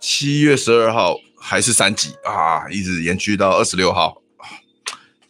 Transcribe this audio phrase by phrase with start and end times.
[0.00, 4.22] 七月十二号还是三级啊，一直延续到二十六号，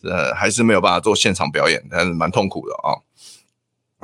[0.03, 2.99] 呃，还是没有办法做现场表演，但是蛮痛苦的啊。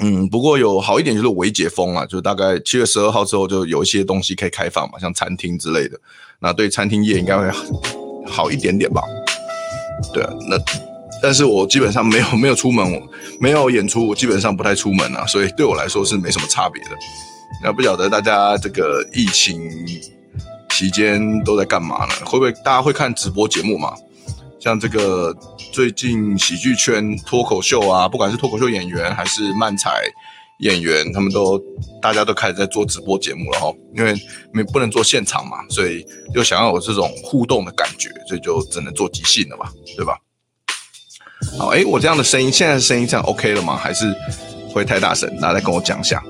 [0.03, 6.01] 嗯，不过有好一点就是微解封啊，就大概七月十二号之后就有一些东西可以开放嘛，像餐厅之类的，
[6.39, 7.51] 那对餐厅业应该会
[8.27, 9.03] 好一点点吧。
[10.15, 10.57] 对啊，那
[11.23, 13.03] 但是我基本上没有没有出门，
[13.39, 16.91] 没有演出，我基本上不太出门啊，所以对我来说是没什么差别的。
[17.63, 19.61] 那不晓得大家这个疫情
[20.71, 22.13] 期间都在干嘛呢？
[22.25, 23.95] 会不会大家会看直播节目嘛？
[24.59, 25.35] 像这个
[25.73, 30.03] 最近喜剧圈脱口秀啊，不管是脱口秀演员还是漫才
[30.61, 31.59] 演员，他们都
[32.01, 33.73] 大家都开始在做直播节目了哈。
[33.97, 34.15] 因为
[34.53, 36.05] 没不能做现场嘛，所以
[36.35, 40.19] 又想要有这种互动的感觉，所以就只能做即兴了嘛，对吧？
[41.59, 43.77] 好，哎，我这样的声音现在的声音这样 OK 了吗？
[43.77, 44.15] 还是
[44.73, 45.35] 会太大声？
[45.41, 46.23] 大家跟我讲一下。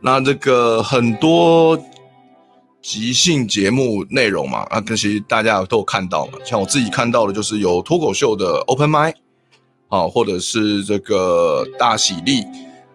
[0.00, 1.78] 那这个很多。
[2.82, 6.34] 即兴节目内容嘛，啊，其实大家都有看到嘛。
[6.44, 9.14] 像我自己看到的，就是有脱口秀的 open m i
[9.88, 12.44] 啊，或者是这个大喜利，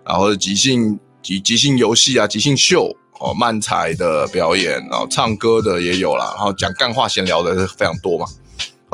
[0.06, 8.26] 然后即兴即即兴游戏啊，即兴秀哦，漫才的表演，然后唱歌的也有啦，然后讲干话闲聊的非常多嘛，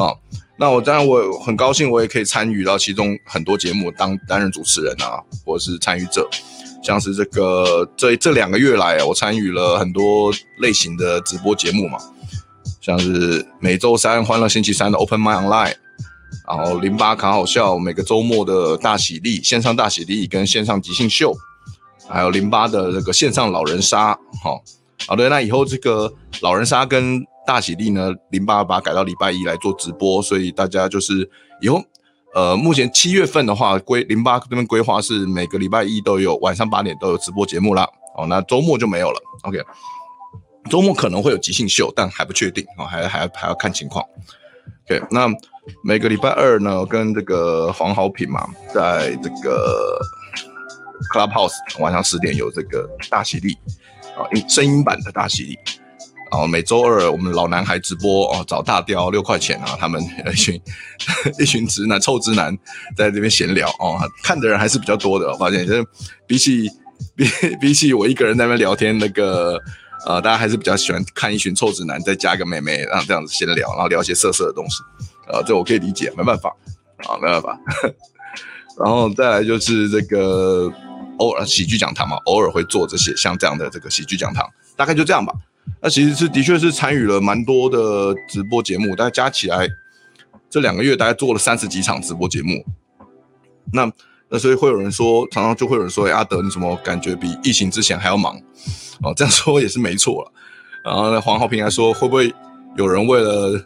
[0.04, 0.10] 啊，
[0.58, 6.28] 那我当然我很高兴，我也可以参与到其中很多节目当担任主持人啊，或者是参与者。
[6.84, 11.98] 像是这个这这两个月来，我参与了很多类型的直播节目嘛，
[12.80, 15.76] 像是每周三欢乐星期三的 Open Mind Online，
[16.48, 21.36] 然后零八卡好笑每个周末的大喜利线上大喜利跟线上即兴秀，
[22.08, 24.62] 还有零八的这个线上老人杀，好，
[25.06, 31.30] 好的，那以后这个老人杀跟大喜利呢，零八把它改到礼拜一来做直播，所以大家就是
[31.62, 31.84] 以后。
[32.38, 37.90] 呃，目前七月份的话，规零八这边规划是每个礼拜一都有晚上八点都有直播节目啦。
[38.16, 39.20] 哦，那周末就没有了。
[39.42, 39.60] OK，
[40.70, 44.06] 周末可能会有即兴秀，但还不确定哦，还还还要看情况。
[44.86, 45.28] OK，那
[45.84, 50.00] 每个礼拜二呢，跟这个黄豪品嘛，在这个
[51.12, 53.58] Clubhouse 晚上十点有这个大喜利
[54.16, 55.58] 啊，声音版的大喜利。
[56.32, 60.02] 哦，每周二我们老男孩直播哦，找大雕六块钱啊，他们
[60.32, 60.62] 一群
[61.40, 62.56] 一群直男臭直男
[62.96, 65.32] 在这边闲聊哦，看的人还是比较多的。
[65.32, 65.86] 我发现就是
[66.26, 66.70] 比起
[67.16, 67.26] 比
[67.60, 69.60] 比起我一个人在那边聊天，那个
[70.06, 74.84] 呃，大家还是比较喜欢看一群臭直男再加个妹妹，然后这样子闲聊，然后聊一些色色的东西。
[75.28, 76.56] 呃，这我可以理解，没办法
[77.08, 77.60] 啊，没办法。
[78.80, 80.72] 然后再来就是这个
[81.18, 85.34] 偶尔喜剧讲堂嘛，偶尔会做这些像这样的这个喜剧讲堂，大概就这样吧。
[85.82, 89.68] 那其实是的确是参与了蛮多的直播节目，大概加起来
[90.50, 92.66] 这两个月大概做了三十几场直播节目。
[93.72, 93.92] 那
[94.30, 98.36] 那所以会有人说，常常就会有人说：“哎，阿德，你怎么感觉比疫情之前还要忙？”
[99.04, 100.32] 哦， 这样说也是没错了。
[100.84, 102.34] 然后呢，黄浩平还说：“会不会
[102.76, 103.62] 有人为了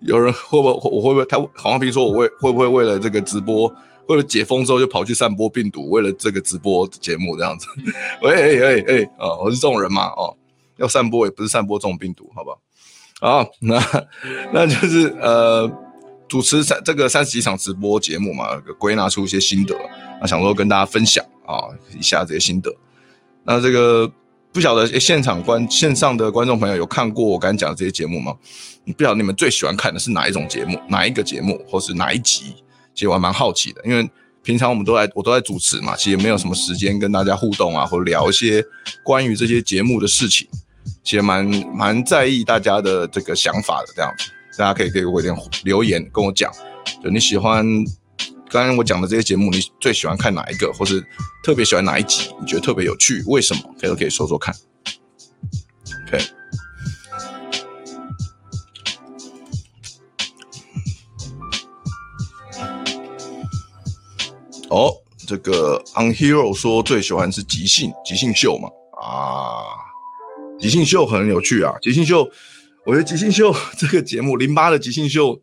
[0.00, 3.74] 有人会不会我会不会他黄浩平说我会会不会为了这个直播，
[4.08, 7.66] 为了解封之后就跑去散播病毒，为了这个直播节目这样子？
[8.22, 10.34] 喂哎哎哎哦，我是这种人嘛哦。”
[10.78, 12.60] 要散播也不是散播这种病毒，好不好？
[13.20, 13.82] 好，那
[14.52, 15.70] 那就是呃，
[16.28, 19.76] 主持三这个三十几场直播节目嘛，归纳出一些心得，
[20.20, 21.68] 那想说跟大家分享啊
[21.98, 22.74] 一下这些心得。
[23.44, 24.10] 那这个
[24.52, 28.34] 不晓得现场观线上的观众朋友有看过我刚才讲的这些节目吗？
[28.96, 32.54] 不晓得你们最喜欢看的是哪一种节目，哪一个节目，或是哪一集？
[32.94, 34.08] 其实我还蛮好奇的，因为。
[34.40, 38.64] 平常我们都在，我都在主持嘛，其实没有什么时间跟大家互动啊，或聊一些
[39.02, 40.48] 关于这些节目的事情。
[41.08, 41.42] 其实蛮
[41.74, 46.52] 蛮在意大家的这个想法的，这样子，大家可以给我一点留言跟我讲，
[47.02, 47.64] 就你喜欢
[48.50, 51.02] 刚刚我讲的这些节目，你最喜欢看哪一个，或是
[51.42, 53.62] 特别喜欢哪一集，你觉得特别有趣，为什么？
[53.80, 54.54] 可以都可以说说看。
[56.08, 56.22] OK。
[64.68, 64.92] 哦，
[65.26, 68.68] 这个 Unhero 说最喜欢是即兴即兴秀嘛？
[69.00, 69.87] 啊。
[70.60, 71.72] 即兴秀很有趣啊！
[71.80, 72.28] 即兴秀，
[72.84, 75.40] 我觉得即兴秀 这个节目，零八的即兴秀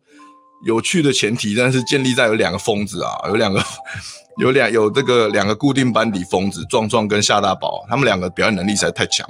[0.66, 3.62] 有趣的前提，但是建立在有两个疯子啊，有两个，
[4.38, 9.26] 有两有这个两个固定班底疯子，壮壮跟夏大宝，他们两个表演能力实在太强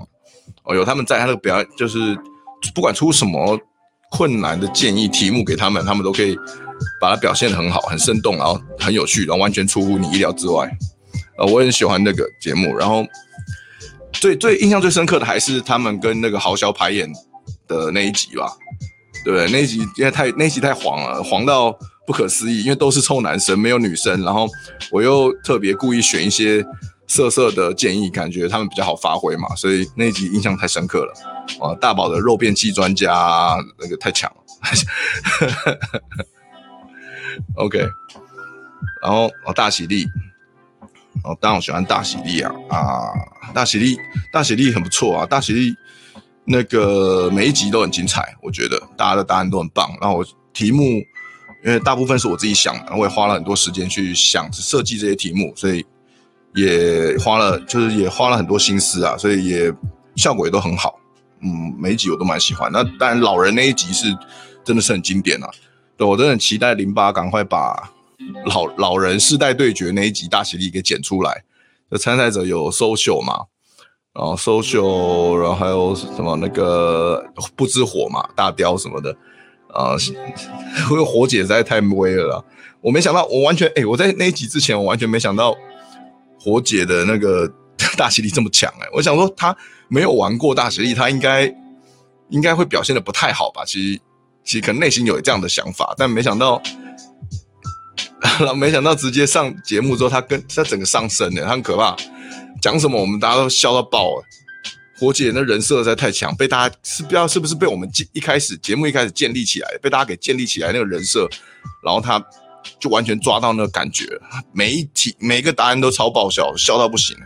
[0.65, 2.19] 哦，有他们在，他的表演就是
[2.75, 3.57] 不管出什么
[4.11, 6.37] 困难的建议题目给他们，他们都可以
[7.01, 10.69] 把它表现得很好，很生动，然后很有趣，然后完全出乎你意料之外。
[11.39, 13.05] 呃，我很喜欢那个节目，然后。
[14.21, 17.11] 最最印象最深刻的还是他们跟那个豪小排演
[17.69, 18.53] 的那一集吧，
[19.25, 19.51] 对？
[19.51, 21.77] 那一集因为太那一集太黄了，黄到
[22.07, 24.23] 不可思议，因为都是臭男生，没有女生。
[24.23, 24.49] 然后
[24.91, 26.65] 我又特别故意选一些
[27.07, 31.13] 色色的建议，感觉他们比较好发挥嘛，所以那一集印象太深刻了。
[31.61, 34.37] 啊，大宝的肉便器专家那个太强了。
[37.57, 37.87] OK，
[39.03, 40.07] 然后哦大喜力
[41.25, 43.11] 哦当然我喜欢大喜利啊啊
[43.55, 43.99] 大喜利
[44.33, 45.75] 大喜利很不错啊，大喜利
[46.45, 49.89] 那个每一集都很精彩，我觉得大家的答案都很棒。
[50.01, 50.83] 然后我题目
[51.65, 55.85] 因为大部分是我自己想的，我也花了很多时间去想设计这些题目，所以
[56.55, 59.73] 也花了就是也花了很多心思啊，所以也
[60.15, 60.99] 效果也都很好。
[61.41, 62.71] 嗯，每一集我都蛮喜欢。
[62.73, 64.07] 那当然老人那一集是
[64.65, 65.49] 真的是很经典啊。
[65.97, 67.91] 对，我真的很期待零八赶快把
[68.47, 71.45] 老老人世代对决那一集大喜利给剪出来。
[71.91, 73.45] 就参赛者有 social 嘛，
[74.13, 77.25] 然后 social，然后还有什么那个
[77.55, 79.17] 不知火嘛，大雕什么的
[79.69, 79.95] 啊，
[80.91, 82.45] 因为火姐实在太威了啦，
[82.81, 85.57] 我没想到，我完全哎，我在那一集之前我完全没想到
[86.41, 87.49] 火姐的那个
[87.97, 89.57] 大喜力这么强哎，我想说她
[89.87, 91.45] 没有玩过大喜力，她应该
[92.31, 94.01] 应该会表现的不太好吧，其实。
[94.49, 96.63] 其实可能内心有这样的想法，但没想到，
[98.39, 101.97] 然后没想到直接上节目之后，他跟他整个上身了，他很可怕。
[102.61, 104.25] 讲什么我们大家都笑到爆了。
[104.99, 111.29] 火姐那人设实在太强，被大家是不知道是不是被我们一开始节目一开始建立起来，被大家给建立起来那个人设，
[111.85, 112.25] 然后他
[112.81, 114.05] 就完全抓到那个感觉，
[114.53, 117.17] 每一题每一个答案都超爆笑，笑到不行。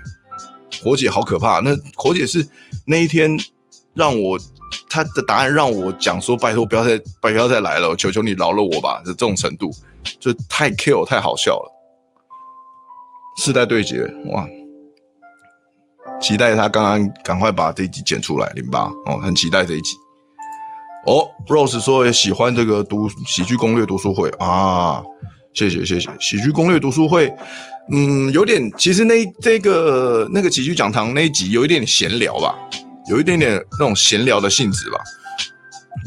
[0.82, 2.46] 火姐好可怕，那火姐是
[2.84, 3.38] 那一天
[3.94, 4.38] 让我。
[4.88, 9.68] 她的答案让我讲说：“拜托，不要再，不要再来了，求求你饶了我吧。”的这种程度，
[10.18, 11.70] 就太 Q，太好笑了。
[13.38, 14.02] 世代对决，
[14.32, 14.46] 哇！
[16.20, 19.96] 期待他刚刚赶快把这一集剪出来，零八哦，很期待这一集。
[21.06, 25.02] 哦，Rose 说也喜欢这个读喜剧攻略读书会啊，
[25.54, 26.10] 谢谢谢谢。
[26.20, 27.32] 喜剧攻略读书会，
[27.90, 32.54] 嗯，有点，其实那这个那个喜剧讲堂那一集有一点闲聊吧。
[33.08, 35.00] 有一点点那种闲聊的性质吧，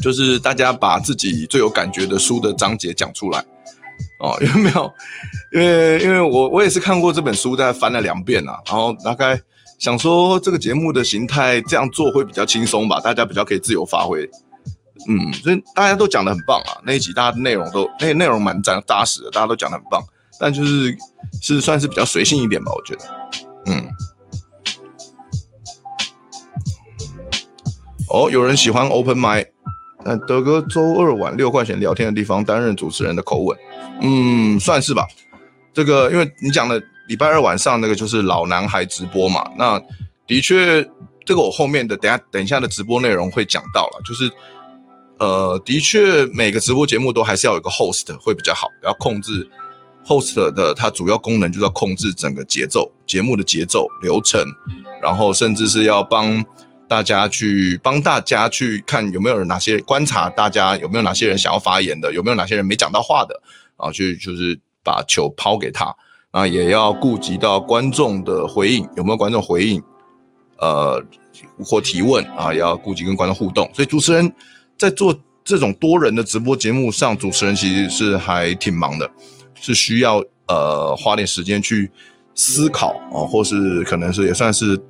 [0.00, 3.44] 就是大家把自己最有感觉的书的章节讲出来
[4.20, 4.92] 哦， 有没有？
[5.52, 9.40] 因为因为我我也是看过这本书，大概翻了两遍啊，然后大概
[9.78, 14.28] 想说这个节目的形态这样做会比较轻松吧，大家比较可以自由发挥。
[15.08, 20.02] 嗯，所以大家都讲的很棒啊，那一集大家内容都那内容蛮扎扎实的，大家都讲的很棒，
[20.38, 20.96] 但就是
[21.42, 23.04] 是算是比较随性一点吧，我觉得，
[23.66, 23.84] 嗯。
[28.08, 29.48] 哦，有人喜欢 Open Mic，
[30.04, 33.58] 但德哥周二晚六块钱聊天的地方担任主持人的口吻，
[34.00, 35.06] 嗯，算是吧。
[35.72, 39.80] 这个因为你讲的礼拜二晚上那个就是老男孩直播嘛，那
[40.26, 40.82] 的确，
[41.24, 44.30] 这个我后面的等下等一下的直播内容会讲到了，就是
[45.18, 49.48] 呃，的确每个直播节目都还是要有个 host 会比较好，要控制
[50.06, 54.44] host 的它主要功能就是要控制整个节奏，节目的节奏流程，
[55.02, 56.44] 然后甚至是要帮。
[56.86, 63.34] 大家去帮大家去看有没有哪些观察，大家有没有哪些人想要发言的，有没有哪些人没讲到话的
[63.76, 63.90] 啊？
[63.90, 65.94] 去就是把球抛给他
[66.30, 69.82] 啊，也要顾及到观众的回应，有没有观众回应？
[70.58, 71.02] 呃，
[71.64, 73.70] 或提问啊，也要顾及跟观众互动。
[73.74, 74.32] 所以主持人
[74.78, 79.10] 在做这种多人的直播节目上，主持人其实是还挺忙的，
[79.54, 81.90] 是需要呃花点时间去
[82.34, 84.80] 思考啊，或是可能是也算是。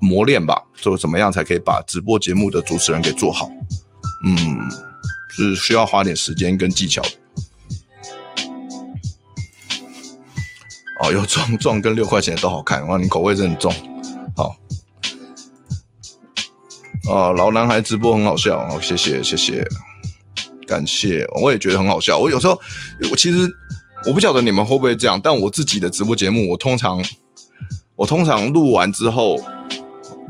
[0.00, 3.48] 磨练吧，就怎么样才可以把直播节目的主持人给做好？
[4.26, 4.36] 嗯，
[5.30, 7.00] 是需要花点时间跟技巧。
[11.00, 13.72] 哦，有壮壮 跟六块钱的都好看，哇，你口味真的很重。
[14.36, 14.56] 好，
[17.12, 19.66] 啊，老男孩直播很好笑，好，谢谢谢谢，
[20.66, 22.18] 感谢，我也觉得很好笑。
[22.18, 22.60] 我有时候，
[23.10, 23.48] 我其实
[24.06, 27.02] 我不晓得你们会不会这样，但我自己的直播节目，我通常
[27.96, 29.40] 我通常录完之后。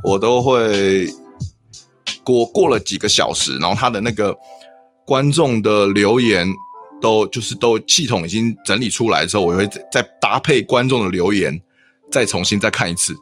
[0.06, 1.08] 我都会
[2.22, 4.36] 过过了几个小时，然后他的那个
[5.06, 6.46] 观众的留言
[7.04, 11.60] 都就是都系统已经整理出来之后，我会再搭配观众的留言，
[12.10, 13.14] 再重新再看一次，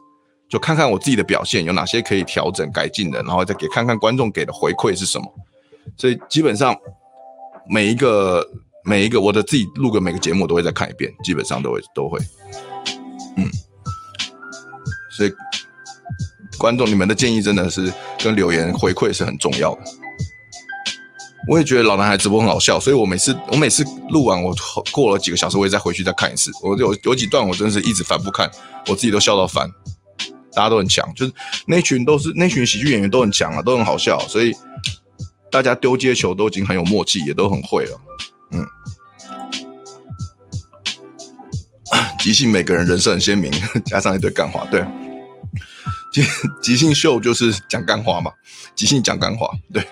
[0.47, 5.25] 就看看我自己的表现有哪些可以调整改进的，然后再给看看观众给的回馈是什么。
[5.97, 6.73] 所以基本上
[7.67, 8.47] 每一个
[8.85, 12.17] 每一个我的自己录的每个节目我都会再看一遍，基本上都会都会，
[13.35, 13.45] 嗯，
[15.11, 15.33] 所以。
[16.59, 17.91] 观众，你们的建议真的是
[18.23, 19.81] 跟留言回馈是很重要的。
[21.47, 24.55] 我也觉得老男孩直播很好笑，所以我每次我每次录完，我
[24.91, 26.51] 过了几个小时，我也再回去再看一次。
[26.61, 28.49] 我有有几段我真是一直反复看，
[28.87, 29.69] 我自己都笑到烦。
[30.55, 31.33] 大家都很强，就是
[31.65, 34.53] 那群都是那群喜剧演员都很强啊，都很好笑，所以
[35.51, 37.99] 大家丢接球都已经很有默契，也都很会了。
[38.51, 38.63] 嗯，
[42.19, 43.51] 即兴每个人人设很鲜明，
[43.83, 44.85] 加上一堆干话，对。
[46.13, 46.23] 即
[46.61, 48.31] 即兴秀就是讲干话嘛，
[48.75, 49.83] 即兴讲干话，对。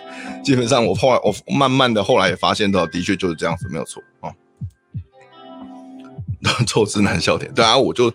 [0.43, 4.31] 基本上我后来我慢慢的后来也发现到，的确就是这样子，没有错啊。
[6.65, 8.11] 臭直男笑点，对啊，我就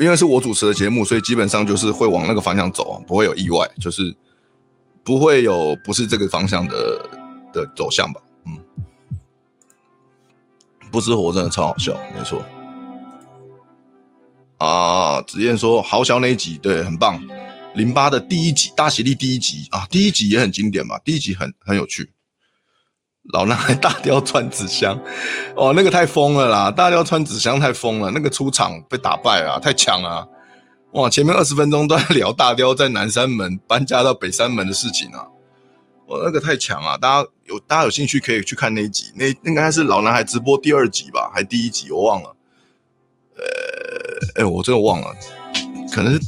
[0.00, 4.14] 因为是我主持的节目，所以基本上就是会往那个方向走啊，不会有意外，就是
[5.02, 7.08] 不会有不是这个方向的
[7.52, 8.58] 的走向吧，嗯。
[10.92, 12.44] 不知火真的超好笑，没错。
[14.58, 17.20] 啊，子燕说好小那一集，对，很棒。
[17.74, 22.12] 零八的第一集，大喜利第一集啊，第一集也很经典嘛，第一集很很有趣。
[23.32, 25.00] 老男孩大雕穿纸箱，
[25.56, 26.70] 哦，那个太疯了啦！
[26.70, 30.28] 大雕穿纸箱太疯了，那个出场被打败了，太强了！
[30.92, 35.26] 哇，前面二十分钟都在聊大雕在南山门搬家到北山门的事情啊，
[36.06, 36.98] 哦，那个太强了！
[36.98, 42.36] 大家有大家有兴趣可以去看那一集，那应该是老男孩直播第二集吧，还第一集我忘了。
[43.36, 45.16] 呃，哎，我真的忘了，
[45.90, 46.20] 可能是。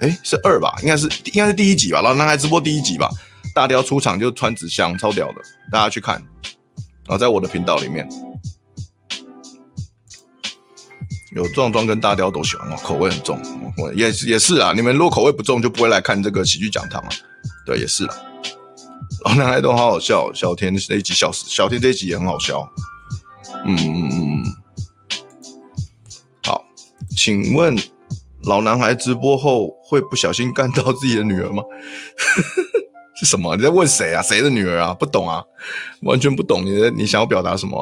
[0.00, 0.74] 哎，是二吧？
[0.82, 2.00] 应该是应该是第一集吧？
[2.00, 3.08] 老男孩直播第一集吧？
[3.54, 6.14] 大雕出场就穿纸箱，超屌的，大家去看。
[7.06, 8.08] 然后在我的频道里面
[11.34, 13.38] 有壮壮跟大雕都喜欢哦，口味很重。
[13.76, 17.08] 我也也是啊，你们如果口味不重，就不会来看这个喜剧讲堂啊。
[17.66, 18.16] 对，也是啊。
[19.24, 22.66] 老男孩都好好笑，小天这一集笑死，小天这一集也很好笑。
[23.66, 24.44] 嗯嗯嗯。
[26.42, 26.64] 好，
[27.14, 27.76] 请问。
[28.44, 31.62] 老男孩直播后会不小心干到自己的女儿吗？
[33.20, 33.54] 是什么？
[33.54, 34.22] 你在问谁啊？
[34.22, 34.94] 谁的女儿啊？
[34.94, 35.44] 不懂啊，
[36.02, 37.78] 完全不懂你的，你想要表达什么？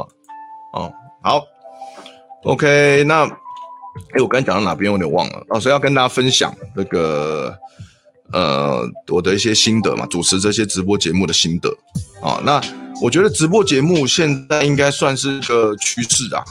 [0.72, 1.44] 哦，好
[2.42, 5.44] ，OK，那，哎，我刚讲到哪边我有点忘了。
[5.48, 7.56] 老师要跟大家分享这个，
[8.32, 11.68] 呃，我的一些心得嘛，主持这些直播节目的心得
[12.20, 12.42] 啊。
[12.44, 12.60] 那
[13.00, 16.42] 我觉得直播节目现在应该算是个趋势啊，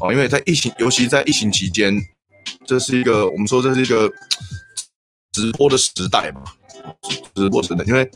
[0.00, 2.02] 哦，因为在疫情，尤其在疫情期间。
[2.68, 4.12] 这是一个我们说这是一个
[5.32, 6.42] 直播的时代嘛，
[7.34, 8.06] 直播时代，因为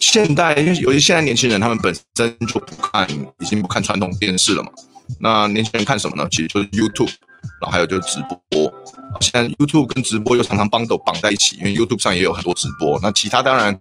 [0.00, 3.06] 现代，因为尤其现在年轻人他们本身就不看，
[3.40, 4.70] 已经不看传统电视了嘛。
[5.20, 6.26] 那年轻人看什么呢？
[6.30, 7.12] 其实就是 YouTube，
[7.60, 8.72] 然后还有就是直播。
[9.20, 12.98] 现在 YouTube 跟直播又常常 bundle 绑在一起，因为 YouTube 上也有很多直播。
[13.02, 13.78] 那其他当然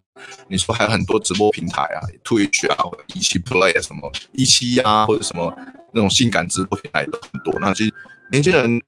[0.49, 5.55] 你说还有很多直播平台啊，Twitch 啊，或者一期 Play 啊，什么一期啊，或者什么
[5.93, 7.57] 那种性感直播平台都很多。
[7.61, 7.93] 那其实
[8.29, 8.81] 年轻人。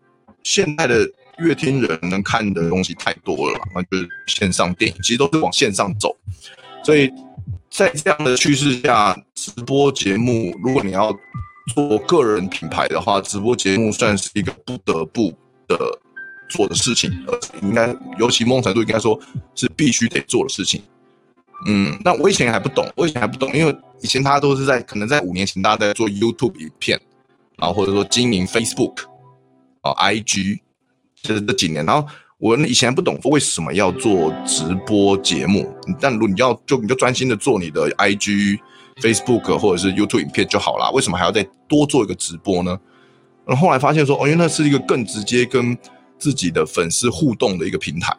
[0.46, 1.10] 现在的
[1.40, 6.16] 乐听人能看的东西太多了，那就是线上电影，其实都是往线上走。
[6.84, 7.12] 所以
[7.72, 11.12] 在这样的趋势下，直播节目如果你要
[11.74, 15.34] 做个人品牌的话，直播节目算是一个不得不
[15.68, 15.78] 的
[16.48, 19.20] 做的事情，而且应该尤其某种程度应该说
[19.56, 20.80] 是必须得做的事情。
[21.66, 27.02] 嗯，那我以前还不懂，我以前还不懂，因为以前大家都是在可能在五年前大家在做 YouTube 影片，
[27.58, 29.15] 然后或者说经营 Facebook。
[29.86, 30.62] 啊，I G
[31.22, 32.08] 就是这几年，然后
[32.40, 38.60] 我以前不懂为什么要做直播节目，但如果你要就你就专心的做你的 I G、
[38.98, 42.80] Facebook 或者是 YouTube 影片就好啦，为什么还要再多做一个直播呢？
[43.46, 45.78] 然后后来发现说，哦，因为那是一个更直接跟
[46.18, 48.16] 自己的粉丝互动的一个平台，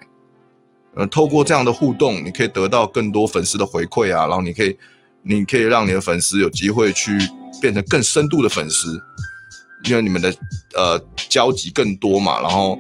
[0.95, 4.77] 呃，透过这样的互动，你可以得到更多粉丝的回馈啊，然后你可以，
[5.23, 7.19] 你可以让你的粉丝有机会去
[7.61, 9.03] 变成更深度的粉丝。
[9.85, 10.35] 因为你们的
[10.75, 12.77] 呃交集更多嘛，然后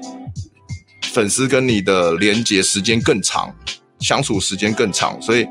[1.03, 3.55] 粉丝跟你的连接时间更长，
[4.01, 5.47] 相处时间更长，所以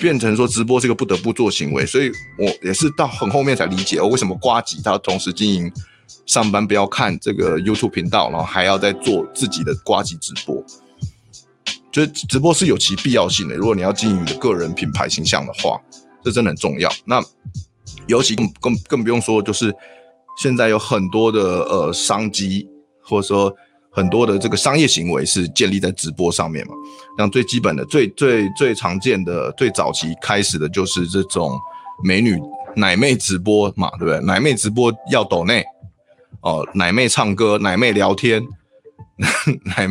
[0.00, 1.84] 变成说直播这个不得不做行为。
[1.84, 5.70] 所以我也是到很后面才理解，我为什么瓜吉他同时经营
[6.24, 10.64] 上班不要看这个 YouTube 频道，然后还要再做自己的瓜吉直播，
[11.92, 13.54] 就是直播是有其必要性的。
[13.54, 15.78] 如果你要经营你的个人品牌形象的话，
[16.24, 16.90] 这真的很重要。
[17.04, 17.22] 那
[18.06, 19.74] 尤其更更更不用说就是。
[20.36, 22.68] 现在有很多的呃商机，
[23.02, 23.54] 或者说
[23.90, 26.74] 很多的这个商业行为是建立在直播上面嘛。
[27.18, 31.58] 像最基本的、最最最常见的、最早期开始的就是这种
[32.04, 32.38] 美女
[32.74, 34.20] 奶妹直播嘛，对不对？
[34.20, 35.64] 奶妹直播要抖内
[36.42, 38.46] 哦，奶妹唱歌、奶妹聊天、
[39.64, 39.88] 奶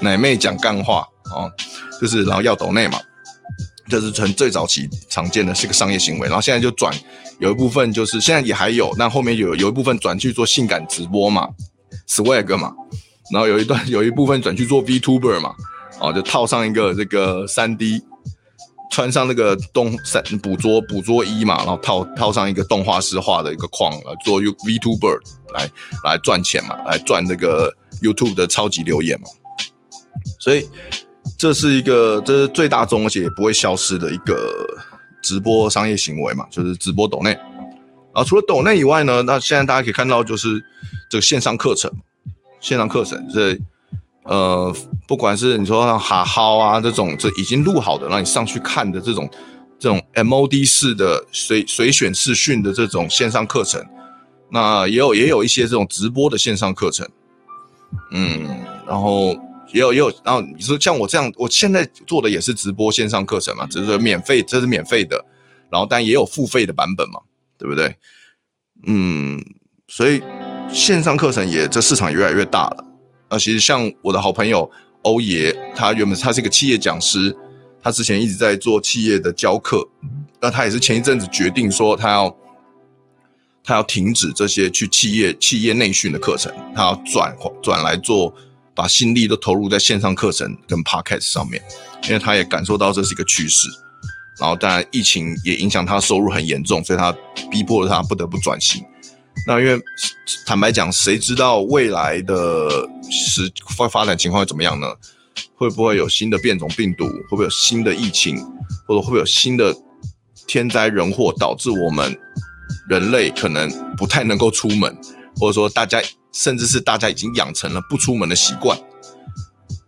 [0.00, 1.50] 奶妹讲干话哦，
[1.98, 2.98] 就是然后要抖内嘛。
[3.88, 6.92] 这是从最早期常见的是个商业行为，然后现在就转
[7.38, 11.48] 有一部分就是现在也还有，那后面有有一部分转去做性感直播嘛
[12.08, 12.72] ，swag 嘛，
[13.32, 15.54] 然后有一段有一部分转去做 VTuber 嘛，
[16.00, 18.02] 哦，就套上一个这个三 D，
[18.90, 25.18] 穿上那个动三捕捉捕捉衣嘛，然后套套上一个动画师画的一个框来做 VTuber
[25.54, 25.70] 来
[26.02, 29.28] 来赚钱嘛，来赚这个 YouTube 的超级留言嘛，
[30.40, 30.68] 所以。
[31.38, 34.36] 这是一个，这是最大众而且也不会消失的一个
[35.22, 37.36] 直播商业行为嘛，就是直播抖内。
[38.12, 40.62] 啊，除了抖内以外呢，那现在大家可以看到就是
[41.10, 41.90] 这个线上课程，
[42.60, 43.58] 线上课程这
[44.22, 44.74] 呃，
[45.06, 49.28] 不管是你说像哈好啊这种，这已经录好的让你上去看的这种
[49.78, 53.84] 这种 MOD 式的随随选视讯的这种线上课程，
[54.50, 57.06] 那也有也有一些这种直播的线上课程，
[58.12, 58.48] 嗯，
[58.88, 59.36] 然后
[59.72, 65.24] 也有也有，然后你说像我这样，我现在做的也是直播线上课程嘛，只是说免费，这是免费的，
[65.70, 67.20] 然后但也有付费的版本嘛，
[67.58, 67.96] 对不对？
[68.86, 69.42] 嗯，
[69.88, 70.22] 所以
[70.70, 72.84] 线上课程也这市场越来越大了。
[73.28, 74.70] 那其实像我的好朋友
[75.02, 77.36] 欧爷，他原本他是一个企业讲师，
[77.82, 79.88] 他之前一直在做企业的教课，
[80.40, 82.36] 那他也是前一阵子决定说他要
[83.64, 88.32] 他要停止这些去企业企业内训的课程，他要转转来做，
[88.76, 91.60] 把心力都投入在线上课程跟 podcast 上面，
[92.04, 93.66] 因为他也感受到这是一个趋势，
[94.38, 97.10] 然后当然疫情也影响他收入很严重，所以他
[97.50, 98.84] 逼迫了他不得不转型。
[99.46, 99.80] 那因为
[100.44, 102.68] 坦白讲，谁知道未来的
[103.10, 104.86] 时发发展情况会怎么样呢？
[105.54, 107.06] 会不会有新的变种病毒？
[107.06, 108.36] 会不会有新的疫情？
[108.86, 109.74] 或者会不会有新的
[110.46, 112.16] 天灾人祸，导致我们
[112.88, 114.96] 人类可能不太能够出门？
[115.38, 116.00] 或者说，大家
[116.32, 118.78] 甚至是大家已经养成了不出门的习惯？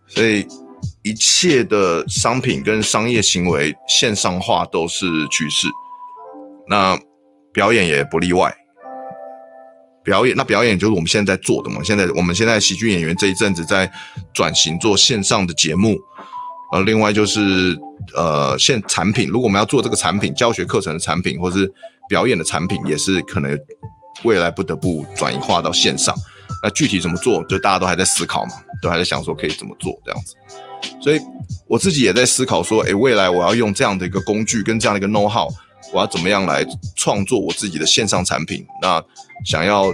[0.07, 0.45] 所以，
[1.03, 5.67] 一切的商品跟商业行为线上化都是趋势。
[6.67, 6.99] 那
[7.51, 8.55] 表演也不例外。
[10.03, 11.81] 表演，那表演就是我们现在在做的嘛。
[11.83, 13.91] 现在我们现在喜剧演员这一阵子在
[14.33, 15.97] 转型做线上的节目，
[16.71, 17.77] 呃，另外就是
[18.15, 21.71] 呃，现产品，如果我们要做这个产品，教学课程的产品，或是
[22.07, 23.55] 表演的产品，也是可能
[24.23, 26.15] 未来不得不转移化到线上。
[26.61, 30.35] 那具体怎么做，就大家都还在思考嘛，都还在想说可以怎么做这样子。
[31.01, 31.19] 所以
[31.67, 35.49] 我自己也在思考说，诶，未来我要用这样的一个工具跟这样的一个 know how，
[35.93, 38.65] 我要怎么样来创作我自己的线上产品？
[38.81, 39.01] 那
[39.45, 39.93] 想要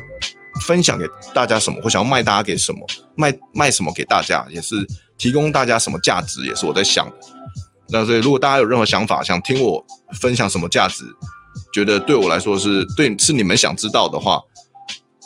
[0.66, 2.80] 分享给大家什么，或想要卖大家给什么，
[3.16, 4.76] 卖卖什么给大家，也是
[5.18, 7.12] 提供大家什么价值，也是我在想。
[7.90, 9.86] 那所以，如果大家有任何想法，想听我
[10.20, 11.04] 分享什么价值，
[11.74, 14.42] 觉得对我来说是对是你们想知道的话，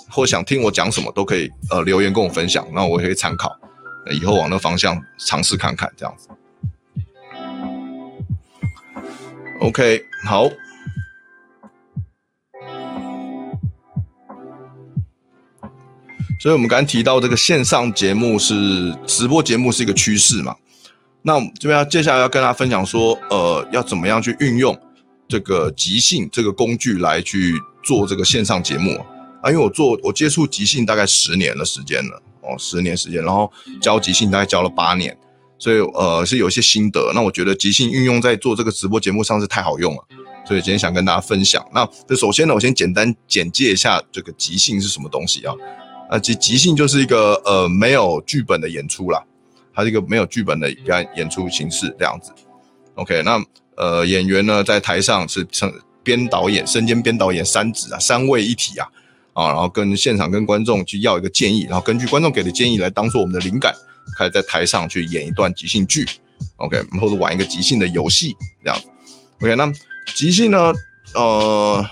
[0.09, 3.55] 或想听我讲什么，都可以呃留言跟我分享，那我也可以参考，
[4.11, 6.27] 以后往那方向尝试看看，这样子。
[9.61, 10.49] OK，好。
[16.41, 20.55] 所以，我们刚才提到这个线上节目是直播节目是一个趋势嘛？
[21.21, 24.73] 那我们这边要接下来要跟大家分享说，呃，要怎么样去运用
[25.29, 28.97] 这个即兴这个工具来去做这个线上节目
[29.41, 29.51] 啊？
[29.51, 35.15] 因为我做我接触即兴大概十年的时间了哦，十年时间，然后教即兴大概教了八年，
[35.59, 37.11] 所以呃是有一些心得。
[37.13, 40.03] 那我觉得即兴运用在做这个直播节目上是太好用了，
[40.47, 41.63] 所以今天想跟大家分享。
[41.71, 45.53] 那这首先呢，我先简单简介一下这个即兴是什么东西啊？
[46.09, 49.23] 呃，即即兴就是一个呃没有剧本的演出啦，
[49.75, 52.31] 它是一个没有剧本的演演出形式这样子。
[52.95, 53.39] OK，那
[53.79, 58.87] 呃演员呢在台上是成编导演、身兼编导演三职啊，三位一体啊
[59.33, 63.73] 啊，然后跟现场跟观众去要一个建议，然后根据观众给的建议来当做我们的灵感，
[64.15, 66.05] 开始在台上去演一段即兴剧。
[66.57, 68.79] OK，或者玩一个即兴的游戏这样。
[69.41, 69.71] OK，那
[70.13, 70.73] 即兴呢，
[71.15, 71.85] 呃。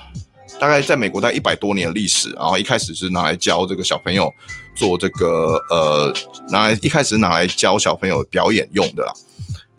[0.60, 2.32] 大概在美国，大概一百多年的历史。
[2.32, 4.34] 然后一开始是拿来教这个小朋友
[4.76, 6.12] 做这个呃，
[6.50, 9.14] 拿来一开始拿来教小朋友表演用的啦。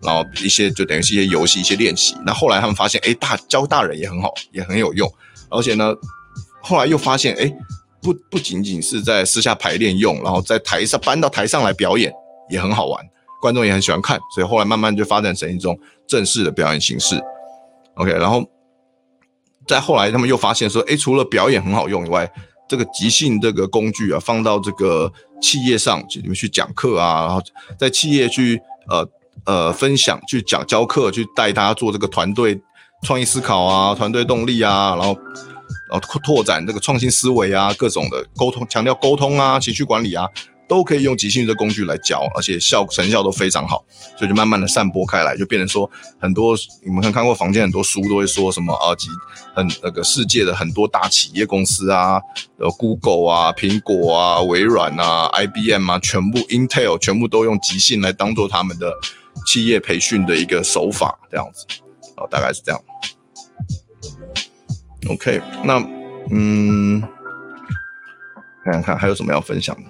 [0.02, 2.14] 然后一些就等于是一些游戏、一些练习。
[2.24, 5.10] 那后来他们发现，哎，大教大人也很好，也很有用。
[5.48, 5.94] 而且呢，
[6.62, 7.52] 后来又发现，哎，
[8.00, 12.12] 不不仅仅是在私下排练用，然后在台上搬到台上来表演
[12.50, 13.04] 也很好玩，
[13.40, 14.18] 观众也很喜欢看。
[14.34, 17.20] 所以后来慢慢就发展成一种正式的表演形式。
[17.94, 18.44] OK，然后。
[19.66, 22.26] 再后来，他们又发现说，诶，除了表演很好用以外，
[22.66, 27.42] 这个即兴这个工具啊，放到这个企业上，你们去讲课啊，然后
[27.78, 28.58] 在企业去
[28.88, 29.06] 呃
[29.44, 32.60] 呃分享，去讲教课，去带大家做这个团队
[33.02, 35.16] 创意思考啊，团队动力啊，然后
[35.90, 40.26] 然后拓展这个创新思维啊，各种的沟通，强调沟通啊，情绪管理啊。
[40.68, 43.82] 都可以用即兴的工具来教，而且效成效都非常好，
[44.18, 49.08] 所以就慢慢的散播开来，就变成说很多你们可能看过房间很多书都会说什么啊，即
[49.54, 52.20] 很那个世界的很多大企业公司啊，
[52.58, 58.92] 呃，Google 啊、苹果啊、微软啊、IBM 啊，全部 Intel 全部都用即兴来当做他们的
[59.46, 61.66] 企业培训的一个手法，这样子，
[62.16, 62.80] 哦，大概是这样。
[65.08, 65.78] OK，那
[66.30, 67.00] 嗯，
[68.62, 69.82] 看看看还有什么要分享的。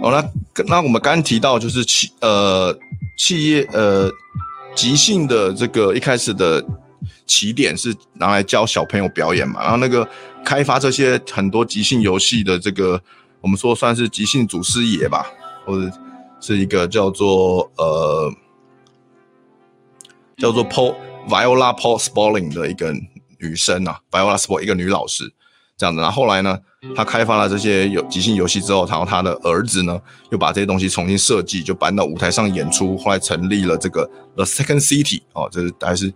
[0.00, 0.30] 好，那
[0.66, 2.74] 那我们刚刚提到就是企呃
[3.18, 4.10] 企业呃
[4.74, 6.64] 即兴的这个一开始的
[7.26, 10.08] 起点是拿来教小朋友表演嘛，然后那个
[10.44, 13.00] 开发这些很多即兴游戏的这个，
[13.40, 15.26] 我们说算是即兴祖师爷吧，
[15.64, 15.90] 或者
[16.40, 18.32] 是一个叫做呃
[20.36, 20.94] 叫做 Paul
[21.28, 22.92] Viola Paul Spalling 的一个
[23.38, 25.32] 女生啊，Viola Spolin 一个女老师。
[25.76, 26.58] 这样子，然后后来呢，
[26.94, 29.98] 他开发了这些有即兴游戏之后，然后他的儿子呢，
[30.30, 32.98] 又把这些东西重新设计，就搬到舞台上演出。
[32.98, 34.04] 后来成立了这个
[34.36, 36.12] The Second City 哦，这是还是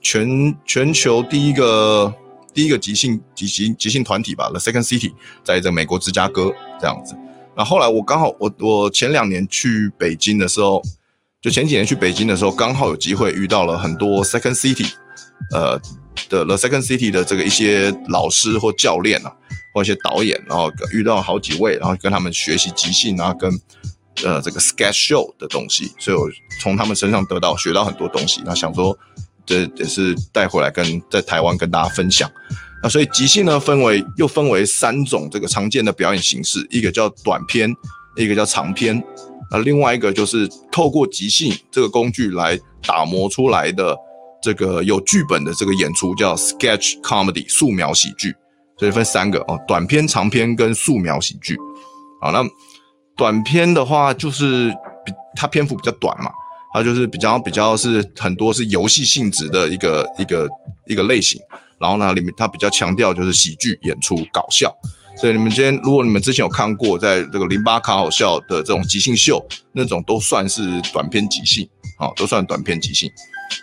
[0.00, 2.14] 全全球第一个
[2.52, 5.12] 第一个即兴即兴即兴团体吧，The Second City，
[5.44, 7.14] 在这美国芝加哥这样子。
[7.56, 10.82] 那后来我刚好我我前两年去北京的时候，
[11.40, 14.90] 就前几年去北京的时候，刚好有机会遇到了很多 Second City，
[15.52, 15.80] 呃。
[16.28, 19.32] 的 The Second City 的这个一些老师或教练啊，
[19.72, 23.48] 或一些导演，然后遇到好几位，然后跟他们学习即兴啊，跟
[24.24, 26.28] 呃这个 sketch show 的东西，所以我
[26.60, 28.98] 从他们身上得到学到很多东西，那想说
[29.48, 32.30] 这也是带回来跟在台湾跟大家分享。
[32.82, 37.74] 那所以即兴呢，分为又分为三种这个常见的表演形式，一个叫短篇，
[38.16, 39.02] 一个叫长篇，
[39.50, 42.56] 那另外一个就是透过即兴这个工具来
[42.86, 43.96] 打磨出来的。
[44.40, 48.32] 这个有剧本的这个演出叫 sketch comedy 素描喜剧，
[48.78, 51.56] 所以分三个哦，短篇、长篇跟素描喜剧。
[52.22, 52.48] 好，那
[53.16, 54.70] 短篇的话就是
[55.04, 56.30] 比它篇幅比较短嘛，
[56.78, 60.48] 它就是比较比较是很多是游戏性质的一个一个
[60.86, 61.40] 一个类型。
[61.78, 64.74] 然后呢，里面它比较强调就是喜剧演出搞笑。
[65.16, 70.62] 所以你们今天如果你们之前有看过在这个零八卡好笑的这种即兴秀，那种都算是
[70.92, 73.10] 短篇即兴，啊，都算短篇即兴。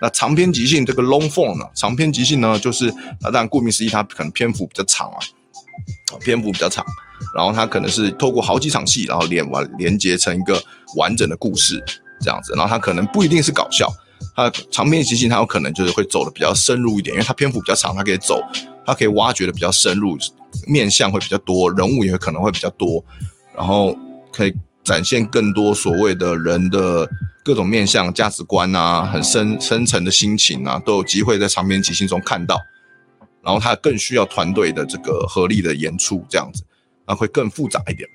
[0.01, 1.65] 那长篇即兴这个 long form 呢？
[1.73, 2.89] 长篇即兴呢，就是
[3.21, 5.19] 啊当然顾名思义，它可能篇幅比较长啊，
[6.19, 6.85] 篇幅比较长，
[7.33, 10.61] 然后它可能是透过好几场戏，然后连完连接成一个
[10.97, 11.81] 完整的故事
[12.21, 13.91] 这样子，然后它可能不一定是搞笑，
[14.35, 18.41] 它长篇即兴它有可能就是会走的比较深入一点，因为它篇幅比较长，它可以走，
[18.85, 20.17] 它可以挖掘的比较深入，
[20.67, 23.03] 面相会比较多，人物也可能会比较多，
[23.55, 23.97] 然后
[24.31, 27.09] 可以展现更多所谓的人的。
[27.45, 32.59] 各种面相、价值观啊，很深深层的心情啊，都有机会在长篇即兴中看到。
[33.43, 36.63] 然后它更需要团队的这个合力的演出，这样子，
[37.07, 38.09] 那会更复杂一点。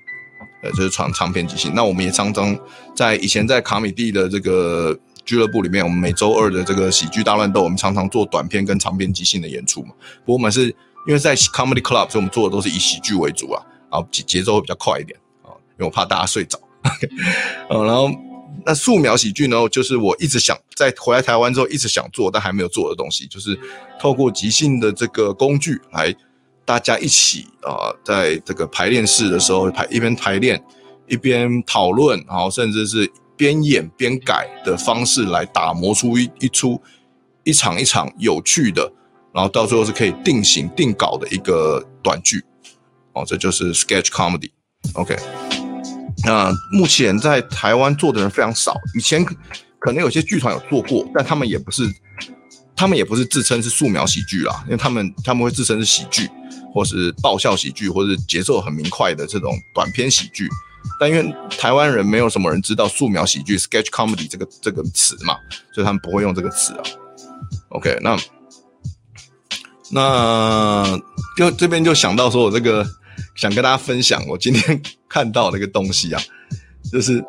[0.63, 1.71] 呃，就是长长篇即兴。
[1.73, 2.57] 那我们也常常
[2.95, 9.89] 在以前在卡米蒂的这个俱乐部里面，我们每周二的这个喜剧大乱斗，我们常常做短片跟长篇即兴的演出嘛。
[10.25, 10.67] 不过我们是
[11.07, 16.59] 因为在 Comedy Club，所以我们做的都是以喜剧为主啊，然后节节奏会比较快一点啊，因为我怕大家睡着。
[17.69, 18.09] 嗯，然后。
[18.63, 23.57] 那素描喜剧呢，就是我一直想在回来台湾之后一直想做但还没有做的东西，就是
[23.99, 26.13] 透过即兴的这个工具来，
[26.65, 30.63] 大家一起啊、在这个排练室的时候排一边排练
[31.07, 36.81] 一边讨论，然后甚至是边演边改的方式来打磨出一一出
[37.43, 38.91] 一场一场有趣的，
[39.33, 42.43] 然后到最后是可以定型定稿的一个短剧，
[43.13, 45.17] 哦，这就是 sketch comedy，OK。
[46.23, 49.25] 那目前在台湾做的人非常少，以前
[49.79, 51.83] 可能有些剧团有做过，但他们也不是，
[52.81, 56.27] 他们也不是自称是素描喜剧啦，因为他们他们会自称是喜剧，
[56.73, 60.49] 或是爆笑喜剧，或是节奏很明快的这种短篇喜剧。
[60.99, 65.35] 但因为台湾人没有什么人知道素描喜剧 （sketch comedy） 这个这个词嘛，
[65.71, 66.81] 所以他们不会用这个词啊。
[67.69, 68.17] OK，那
[69.91, 70.99] 那
[71.37, 72.83] 就这边就想到说我这个。
[73.35, 76.21] 想跟大家分享我今天 看到的一个东西啊，
[76.91, 77.23] 就是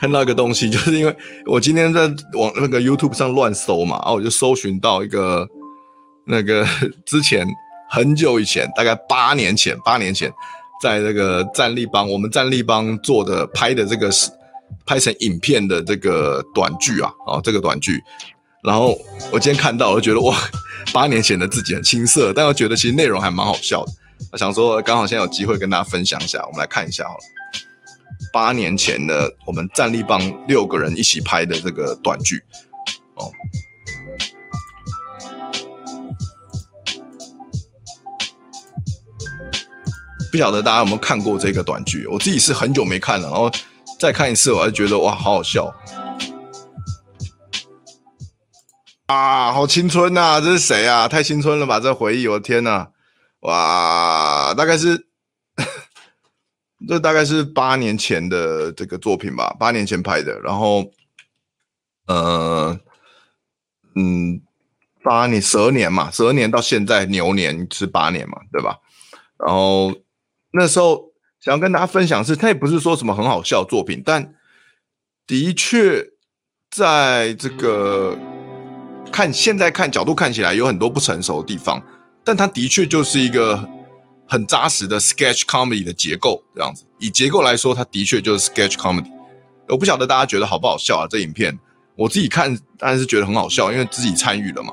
[0.00, 1.14] 看到一个东西， 就是因为
[1.46, 5.46] 我今天在网那个 YouTube 上乱搜嘛，然后我就搜寻到一个
[6.26, 6.66] 那个
[7.04, 7.46] 之前
[7.90, 10.32] 很久以前，大概八年前，八年前
[10.82, 14.30] 在那个战立帮我们战立帮做的拍的这个是
[14.86, 18.00] 拍成影片的这个短剧啊，啊这个短剧，
[18.64, 18.98] 然后
[19.30, 20.34] 我今天看到，我就觉得哇。
[20.94, 23.92] 八年前的自己很青涩，但我觉得其实内容还蛮好笑的。
[24.32, 27.20] 我想说，刚好现在有机会跟大家分享一下，我们来看一下好了。
[28.32, 32.42] 八年前的我们战立帮六个人一起拍的这个短剧
[33.14, 33.30] 哦，
[40.30, 42.06] 不晓得大家有没有看过这个短剧？
[42.06, 43.50] 我自己是很久没看了，然后
[43.98, 45.74] 再看一次，我还觉得哇，好好笑。
[49.06, 51.08] 啊，好青春呐、这是谁啊？
[51.08, 51.80] 太青春了吧！
[51.80, 52.86] 这回忆，我的天呐！
[53.40, 55.08] 哇，大概是，
[56.88, 60.38] 这大概是八年前的这个作品吧，八年前拍的。
[60.40, 60.90] 然后，
[62.06, 62.78] 呃，
[63.94, 64.40] 嗯，
[65.02, 68.78] 八年、蛇年嘛，蛇年到现在牛年是八年嘛，对吧？
[69.38, 69.94] 然后
[70.52, 74.34] 那时候想要跟大家分享是，它也不是说什么很好笑的作品，但
[75.26, 76.10] 的确。
[76.72, 78.16] 在这个
[79.10, 81.82] 看现在看角度看起来有很多不成熟的地方，
[82.22, 83.68] 但它的确就是一个
[84.30, 86.84] 很扎实的 sketch comedy 的结构这样子。
[87.00, 89.10] 以结构来说，它的确就是 sketch comedy。
[89.68, 91.06] 我不晓得大家觉得好不好笑啊？
[91.10, 91.58] 这影片
[91.96, 94.72] 我自己看当然是觉得很好笑，因为自己参与了嘛，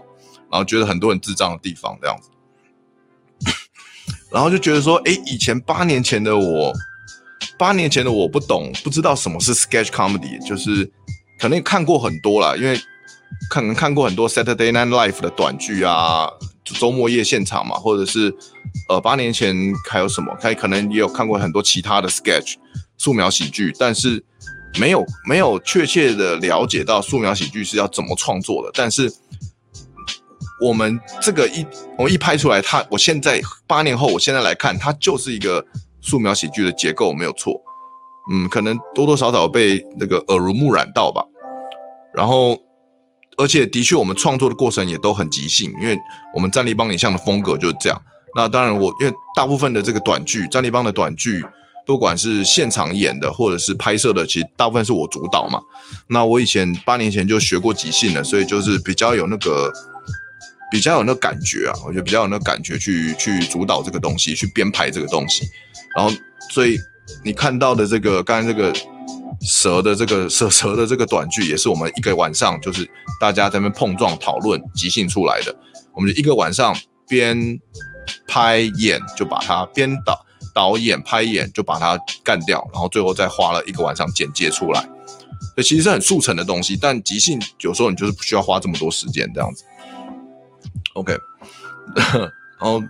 [0.51, 2.29] 然后觉得很多很智障的地方这样子。
[4.29, 6.73] 然后就觉得说，诶，以前八年前的我，
[7.57, 10.91] 八年前的我不懂，不知道什么是 sketch comedy，就是
[11.39, 12.79] 可能看过很多啦，因为
[13.49, 16.29] 可能看过很多 Saturday Night Live 的短剧啊，
[16.63, 18.35] 周末夜现场嘛，或者是
[18.89, 19.55] 呃，八年前
[19.89, 22.55] 还有什么，还可能也有看过很多其他的 sketch
[22.97, 24.23] 素描喜剧，但是
[24.79, 29.13] 没有没有确切的了解到素描喜剧是要怎么创作的，但是。
[30.59, 31.63] 我们这个一
[31.99, 35.63] 我一拍出来，它我现在八年后，我现在来看，它就是一个
[36.01, 37.61] 素描喜剧的结构，没有错。
[38.31, 41.23] 嗯，可能多多少少被那个耳濡目染到吧。
[42.11, 42.57] 然后，
[43.37, 45.97] 而且的确，我们创作的过程也都很即兴，因为
[46.33, 48.01] 我们战立邦影像的风格就是这样。
[48.35, 51.45] 那当然我，因为大部分的这个短剧，战立邦的短剧，
[51.85, 55.61] 不管是现场演的或者是拍摄的，其实大部分是我主导嘛。
[56.07, 59.71] 那我以前八年前就学过即兴了，所以就是比较有那个。
[60.69, 65.47] 比较有那感觉啊，我觉得比较有那感觉去去主导这个东西，去编排这个东西，
[65.95, 66.13] 然后
[66.51, 66.77] 所以
[67.23, 68.73] 你看到的这个刚才这个
[69.41, 75.55] 蛇的这个蛇蛇的这个短剧，也是我们一个晚上就是大家在那边碰撞讨论即兴出来的。
[75.93, 76.75] 我们就一个晚上
[77.07, 77.59] 边
[78.27, 84.81] 拍演就把它边导导演拍演就把它干掉，然后最后再花了一个晚上剪接出来。
[85.55, 89.63] 所以其实是很速成的东西，但即兴有时候你就是不需要花这么多时间这样子。
[90.93, 91.15] OK，
[91.95, 92.81] 然后，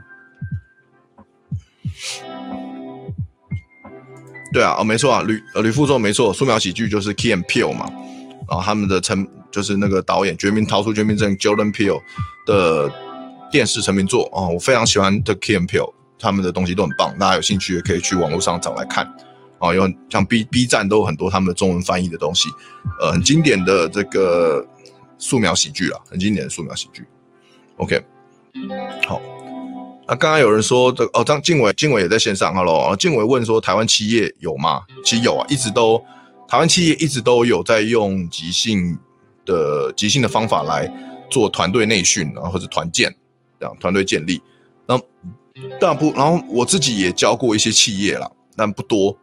[4.53, 7.91] 对啊，哦，没错啊，吕呃吕副说没错，素描喜剧就是 Keen Peel 嘛，
[8.47, 12.01] 然后他们的成就是那个导演《绝命逃出绝命镇》Jordan Peel
[12.45, 12.91] 的
[13.51, 19.07] 电视成名作哦，我非常喜欢的 Keen Peel 他们的东西都很棒，大家有兴趣也可以去网络上找来看
[19.59, 22.49] 哦，有像 B B 站都有很多他们的中文翻译的东西，
[23.01, 24.65] 呃，很经典的这个
[25.17, 27.03] 素描喜剧啊，很经典的素描喜剧。
[27.77, 28.01] OK，
[29.07, 29.21] 好。
[30.09, 32.55] 那刚刚有人说这哦，张静伟，静伟也在线上。
[32.55, 34.83] Hello，静伟问说，台湾企业有吗？
[35.03, 36.01] 其实有啊，一直都
[36.47, 38.97] 台湾企业一直都有在用即兴
[39.45, 40.89] 的即兴的方法来
[41.29, 43.13] 做团队内训啊，或者团建
[43.59, 44.41] 这样团队建立。
[44.87, 44.97] 那
[45.77, 49.17] 但不，然后我自己也教过一些企业啦，但不多。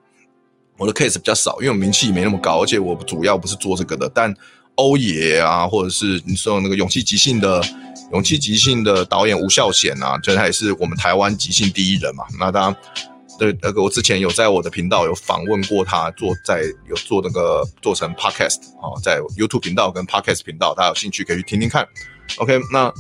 [0.77, 4.11] 我的 case 比较少，因为我名气没那么高，而且我主要不是做这个的。
[4.13, 4.35] 但
[4.75, 7.63] 欧爷啊，或者是你说那个勇气即兴的。
[8.13, 12.25] 勇气即兴的导演吴孝贤啊，就他也是我们台湾即兴第一人嘛。
[12.39, 12.77] 那当然，
[13.39, 21.87] 对那个我之前有在我的频道有访问过他，做在有做那个做成 podcast 啊，在 YouTube 频道跟 podcast 频道，大家有兴趣可以去听听看。
[22.37, 22.93] OK，那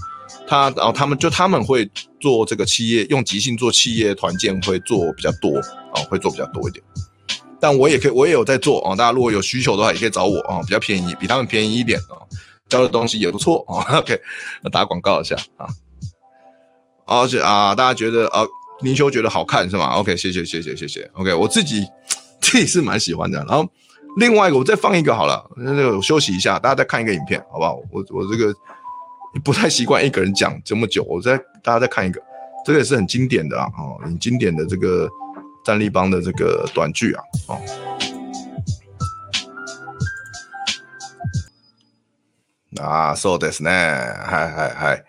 [0.49, 1.89] 他然后他们就他们会
[2.19, 5.59] 做这个企业用即兴做企业团建会做比较多
[5.95, 6.85] 啊，会做比较多一点。
[7.61, 8.97] 但我也可以，我也有在做啊。
[8.97, 12.19] 大家如果有需求的话，也可以找我啊，比较便宜，比他们便宜一点啊。
[12.69, 14.21] 教的东西也不错啊， OK，
[14.63, 15.69] 那打广告一下啊，
[17.07, 18.43] 而且啊，大家觉得啊，
[18.81, 21.87] 林修觉得好看是吗？OK，谢谢谢谢谢谢，OK，我自己
[22.41, 23.39] 自己是蛮喜欢的。
[23.47, 23.69] 然后
[24.17, 27.77] 另外一个，我再放一个好了，那个休息一下，大家再看一个影片，好不好？
[27.93, 28.55] 我我这个
[29.45, 32.21] 不太习惯一个人讲这么久，我再大家再看一个，
[32.65, 35.09] 这个也是很经典的啊，哦，很经典的这个
[35.65, 38.14] 战立邦的这个短剧啊，哦。
[42.81, 45.05] 啊，so this 呢，嗨嗨嗨，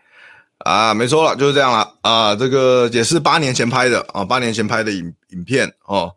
[0.60, 1.94] 啊，没错了，就是这样了。
[2.02, 6.14] 啊，这个也是八年前拍的啊，八年前拍的影影片哦，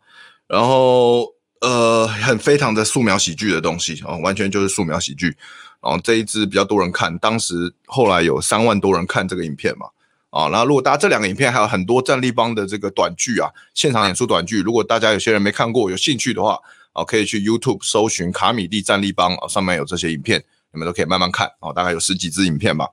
[0.47, 1.25] 然后
[1.61, 5.35] 呃，很非常的素描喜剧的东西哦，完全就是素描喜剧，
[5.81, 9.87] 然后这一支比较多人看，当时后来有三万多人看这个影片嘛，
[10.29, 16.59] 啊，然后如果大家这两个影片还有很多战立邦的这个短剧啊，现场演出短剧，如果大家有些人没看过，有兴趣的话，
[16.93, 20.43] 啊，可以去 YouTube 搜寻卡米蒂战立邦啊，上面有这些影片。
[20.71, 22.87] 你们都可以慢慢看哦，大概有十几支影片吧，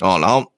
[0.00, 0.52] 哦，然后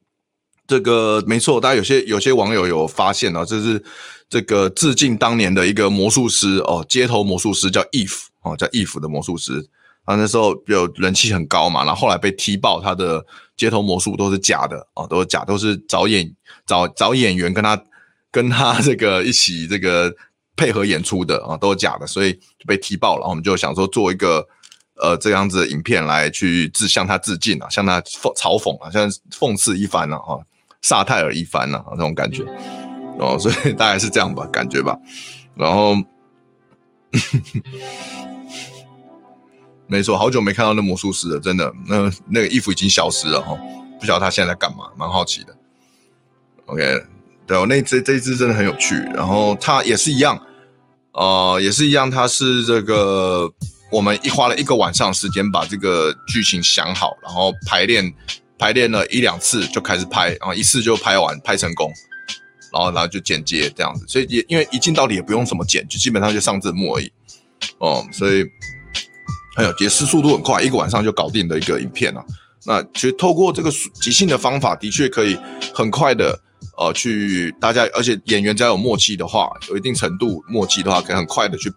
[0.66, 3.84] 这个没错，大家有些有些网友有发现哦，这是
[4.28, 9.68] 这个致敬当年的一个魔术师哦，街头魔术师叫 Eve 哦，叫 Eve 的魔术师，
[10.04, 17.78] 啊，那时候有人气很高嘛，然后后来被踢爆他的街头魔术都是假的哦，都是假，都是找演找找演员跟他
[18.30, 20.10] 跟他这个一起这个
[20.56, 24.48] 配合演出的啊，都是假的，所以就被踢爆了，然后我们就想说做一个。
[25.00, 30.38] 呃，这样子的影片来去致向他致敬啊，向他讽嘲讽啊，像讽刺一番了啊，
[30.82, 32.44] 萨泰尔一番了啊，这种感觉
[33.18, 34.96] 哦，所以大概是这样吧，感觉吧。
[35.54, 35.96] 然后，
[39.86, 43.56] 没错，好久没看到那魔术师了，真的，那那个衣服已经消失了哈，
[44.00, 45.56] 不晓得他现在在干嘛，蛮好奇的。
[46.66, 47.04] OK，
[47.46, 50.40] 对，我那这这一支真的很有趣，然后他也是一样，
[51.12, 53.52] 呃，也是一样，他是这个
[53.92, 58.12] 我们一花了一个晚上时间把这个剧情想好，然后排练
[58.58, 61.92] 排练了一两次就开始拍，然后一次就拍完，拍成功，
[62.72, 67.12] 然后然后就剪接这样子，所以也因为一镜到底也不用怎么剪，就基本上就上字幕而已，
[67.78, 68.44] 哦，所以。
[69.54, 72.24] 还有，解释速度很快，一个晚上就搞定的一个影片啊。
[72.64, 75.36] 那其实透过这个即兴的方法，的确可以
[75.74, 76.40] 很快的
[76.78, 81.68] 呃去大家，而且演员只要有默契的话，有一定程度默契的话，可以很快的去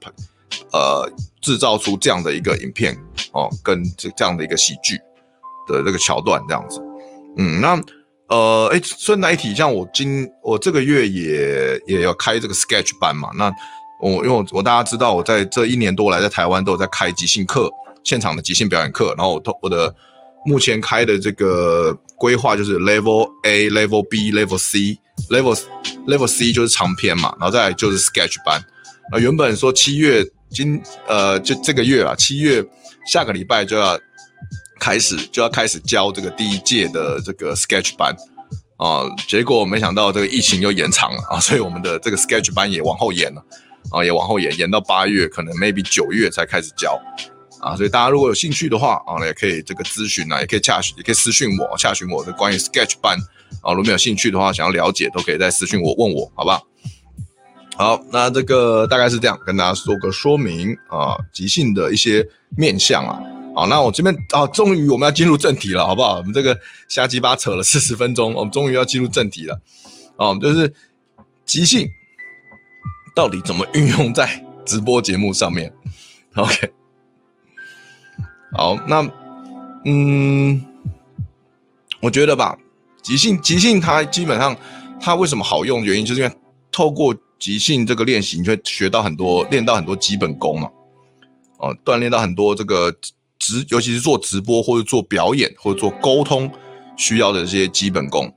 [0.72, 2.98] 呃制造出这样的一个影片
[3.32, 4.98] 哦，跟这这样的一个喜剧
[5.68, 6.82] 的这个桥段这样子。
[7.38, 7.82] 嗯，那
[8.28, 13.52] 呃，诶，顺带一提，像我今我这个月也也要开这个 sketch 班嘛，那。
[14.02, 17.72] 我因为我我大家知道，我在这一年多来在台湾都有在开即兴课，
[18.04, 19.16] 现场的即兴表演课。
[19.18, 19.96] 然后我我我的
[20.46, 25.58] 目前开的这个规划就是 Level A、Level B、Level C、Level
[26.06, 28.60] Level C 就是长篇嘛，然后再来就是 Sketch 班。
[29.12, 32.64] 啊，原本说七月今呃就这个月啊，七月
[33.06, 34.00] 下个礼拜就要
[34.80, 38.16] 开始就要开始教这个第一届的这个 Sketch 班
[38.78, 43.46] 啊，结果没想到这个疫情又延长了啊，所以我们的这个 Sketch 班也往后延了。
[43.92, 47.00] 啊，也往后延，延到八月，可能 maybe 九月才开始教，
[47.62, 53.16] 啊，所以大家如果有兴趣的话，啊，也可以这个咨询啊，也可以洽询，也可以私讯我，洽询我的关于 Sketch 班，
[53.62, 56.66] 啊，如果没有兴趣的话，想要了解，都可以在私讯我问我，好不好？
[57.78, 63.20] 好，那这个大概是这样，跟大家说个说明啊，即兴的一些面向啊，
[63.54, 66.18] 好，那我这边啊，终于我们要进入正题了，好不好？
[66.18, 66.58] 我们这个
[66.88, 69.60] 瞎鸡巴扯了 四十分钟，我们终于要进入正题了，
[70.18, 70.74] 啊，就是
[71.46, 71.88] 即兴。
[73.16, 75.72] 到底怎么运用在直播节目上面
[76.36, 76.70] ？OK，
[78.52, 79.10] 好，那
[79.86, 80.62] 嗯，
[82.02, 82.58] 我觉得吧，
[83.02, 84.54] 即兴即兴它基本上
[85.00, 85.86] 它为什么好用的？
[85.86, 86.36] 原因就是因为
[86.74, 90.70] 透过即兴这个练习，你就会学到很多，练到很多基本功嘛。
[91.58, 92.94] 哦，锻炼到很多这个
[93.40, 96.52] 直，尤其是做直播或者做表演或者做沟通
[96.98, 98.34] 需要的这些基本功。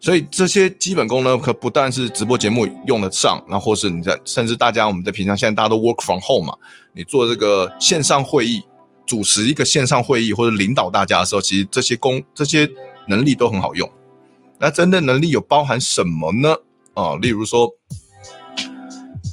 [0.00, 6.56] 所以这些基本功呢，可不但是直播节目用得上，那或是你在，甚至大家我们在平常现在大家都 work from home 嘛，
[6.94, 8.62] 你做这个线上会议，
[9.04, 12.66] 主持一个线上会议或者领导大家的时候，其实这些功这些
[13.08, 13.88] 能力都很好用。
[14.58, 16.56] 那真的能力有包含什么呢？
[16.94, 17.70] 啊，例如说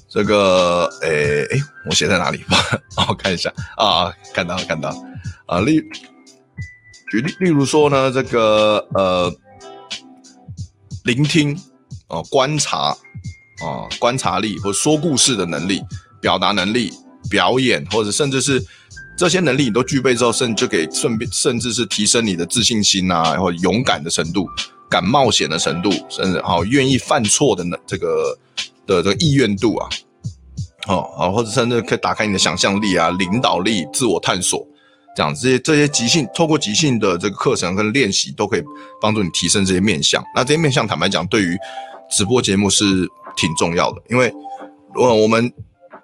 [0.10, 2.44] 这个，诶诶，我写在哪里？
[3.08, 4.90] 我看一下啊，看到了看到
[5.46, 5.82] 啊，例
[7.12, 9.34] 举例例如说呢，这个呃。
[11.04, 11.58] 聆听，
[12.10, 12.90] 哦，观察，
[13.62, 15.82] 哦，观察力或说故事的能力，
[16.20, 16.92] 表达能力，
[17.30, 18.62] 表演，或者甚至是
[19.18, 24.50] 这些能力你都具备之后，甚至就可以顺便，甚至是提升你的自信心啊，或勇敢的程度，
[24.90, 28.38] 敢冒险的程度，甚至好愿意犯错的呢这个
[28.88, 29.90] 的这个意愿度啊，
[30.88, 34.66] 哦，啊，或者甚至可以打开你的想象力啊，领导力，自我探索。
[35.16, 38.64] 这样，这些这些即兴，透过即兴的这个课程跟练习，都可以
[39.02, 40.24] 帮助你提升这些面相。
[40.36, 41.58] 那这些面相，坦白讲，对于
[42.10, 42.86] 直播节目是
[43.36, 44.32] 挺重要的，因为
[44.94, 45.52] 呃，我们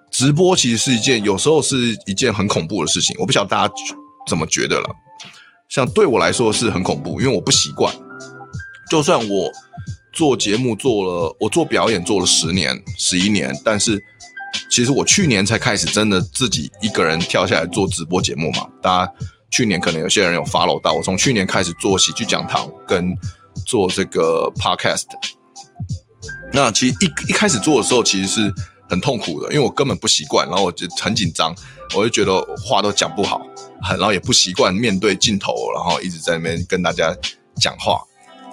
[0.09, 3.15] 直播其实是一件，有时候是一件很恐怖的事情。
[3.19, 3.73] 我不晓得大家
[4.27, 4.89] 怎么觉得了。
[5.69, 7.93] 像对我来说是很恐怖，因为我不习惯。
[8.89, 9.51] 就算我
[10.13, 14.01] 做节目做了，我做表演做了十年、十一年，但是。
[14.69, 18.67] 其实我去年才开始真的自己一个人跳下来做直播节目嘛。
[18.83, 19.13] 大家
[19.49, 23.15] 去年可能有些人有 follow 到我，从去年开始做喜剧讲堂跟
[23.65, 25.05] 做这个 podcast。
[26.51, 28.53] 那其实一一开始做的时候其实是
[28.87, 31.55] 很痛苦的，因为我根本不习惯，然后我就很紧张，
[31.95, 33.41] 我就觉得话都讲不好，
[33.81, 37.15] 然后也不习惯面对镜头，然后一直在那边跟大家
[37.55, 37.99] 讲话，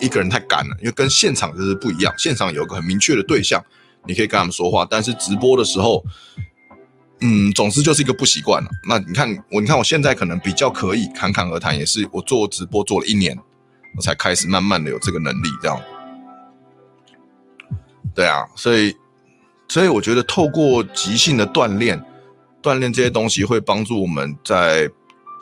[0.00, 3.62] 一个人太干了，因为跟现场就是不一样，现场有个很明确的对象。
[4.06, 6.02] 你可以跟他们说话，但是直播的时候，
[7.20, 8.70] 嗯，总之就是一个不习惯了。
[8.88, 13.38] 那你看我，你看我现在可能比较可以侃侃而谈，也是我做直播做了一年，
[13.94, 15.78] 我才开始慢慢的有这个能力，这样。
[18.14, 18.96] 对啊，所以，
[19.68, 22.02] 所以我觉得透过即兴的锻炼，
[22.62, 24.90] 锻炼这些东西会帮助我们在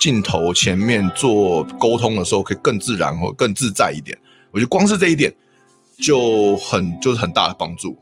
[0.00, 4.18] 镜头前面做沟通的时候，可以更自然或更自在一点。
[4.50, 5.34] 我觉得光是这一点
[5.98, 7.96] 就很就是很大的帮助。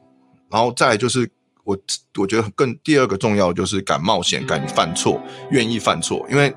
[0.48, 1.28] 然后再就是
[1.64, 1.76] 我，
[2.18, 5.20] 我觉得更第二个重要就是敢冒险、敢犯错、
[5.50, 6.26] 愿意犯错。
[6.30, 6.54] 因为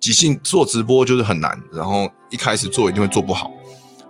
[0.00, 3.50] 即兴做直播就是很难，然后一开始做一定会做不好。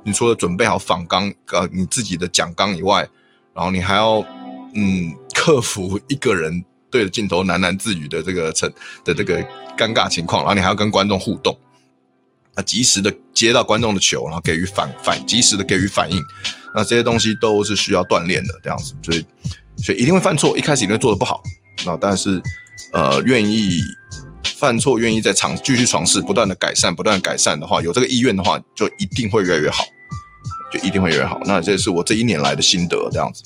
[0.03, 3.07] 你除了准备好访纲呃你自己的讲纲以外，
[3.53, 4.25] 然后你还要
[4.75, 8.73] 嗯克服一个人对着镜头喃喃自语的这个成
[9.05, 9.43] 的这个
[9.77, 11.55] 尴尬情况，然后你还要跟观众互动，
[12.55, 16.23] 啊，及时的接到观众的球，然后给予反反，及时的给予反应，
[16.75, 19.25] 那这些东西都是需要锻炼的，这样子，所以
[19.77, 21.43] 所以一定会犯错，一开始一定会做得不好，
[21.87, 22.43] 那但是
[22.93, 23.81] 呃，愿意
[24.43, 29.85] 犯错，愿意在尝继续尝试，不断的改善，不断改善的话，有这个意愿的话，就一定会越来越好，
[30.73, 31.41] 就一定会越来越好。
[31.45, 33.43] 那这是我这一年来的心得，这样子。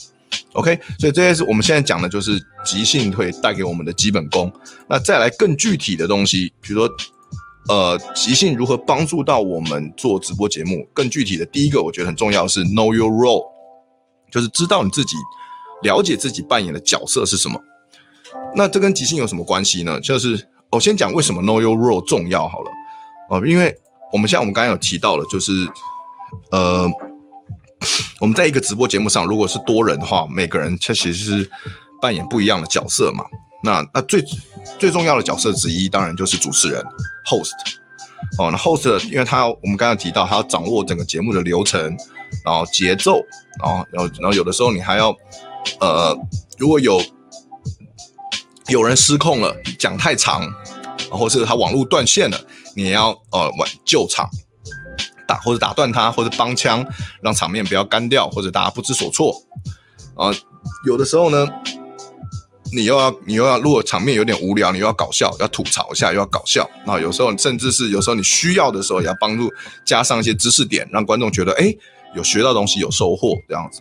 [0.55, 4.53] OK，所以这些是我们现在讲的，就是即兴会带给我们的基本功。
[4.89, 6.97] 那再来更具体的东西，比如说，
[7.69, 10.87] 呃，即兴如何帮助到我们做直播节目？
[10.93, 13.45] 更具体的，第一个我觉得很重要是 Know your role，
[14.31, 15.17] 就是知道你自己，
[15.83, 17.61] 了解自己扮演的角色是什么。
[18.55, 20.01] 那这跟即兴有什么关系呢？
[20.01, 22.71] 就是我先讲为什么 Know your role 重要好了。
[23.31, 23.75] 哦，因为
[24.13, 25.69] 我们像我们刚刚有提到了，就是
[26.51, 26.91] 呃。
[28.19, 31.47] 我们在一个直播节目上，如果是多人的话，每个人确实是
[32.01, 33.23] 扮演不一样的角色嘛。
[33.65, 34.25] 那那最
[34.79, 36.85] 最重要的角色之一，当然就是主持人
[37.25, 37.51] host。
[38.39, 41.81] 哦，那 host 因为他我们刚刚提到，他要掌握整个节目的流程，
[42.45, 43.21] 然后节奏，
[43.61, 45.17] 然后然后然后有的时候你还要
[45.81, 46.17] 呃，
[46.59, 47.03] 如果有
[48.69, 50.49] 有人失控了，讲太长，
[51.11, 52.41] 或是他网络断线了，
[52.77, 54.29] 你要呃挽救场。
[55.27, 56.87] 打或者打断他，或者帮腔，
[57.23, 59.35] 让场面不要干掉，或者大家不知所措。
[60.17, 60.29] 啊，
[60.87, 61.49] 有的时候呢，
[62.75, 66.69] 你又要你又要，如果场面有点无聊，你又要搞笑，要吐槽一下，又要搞笑。
[66.87, 69.51] 那有时候甚至是有时候你需要的时候，也要帮助
[69.85, 71.75] 加上一些知识点，让观众觉得哎，
[72.15, 73.81] 有学到东西，有收获这样子。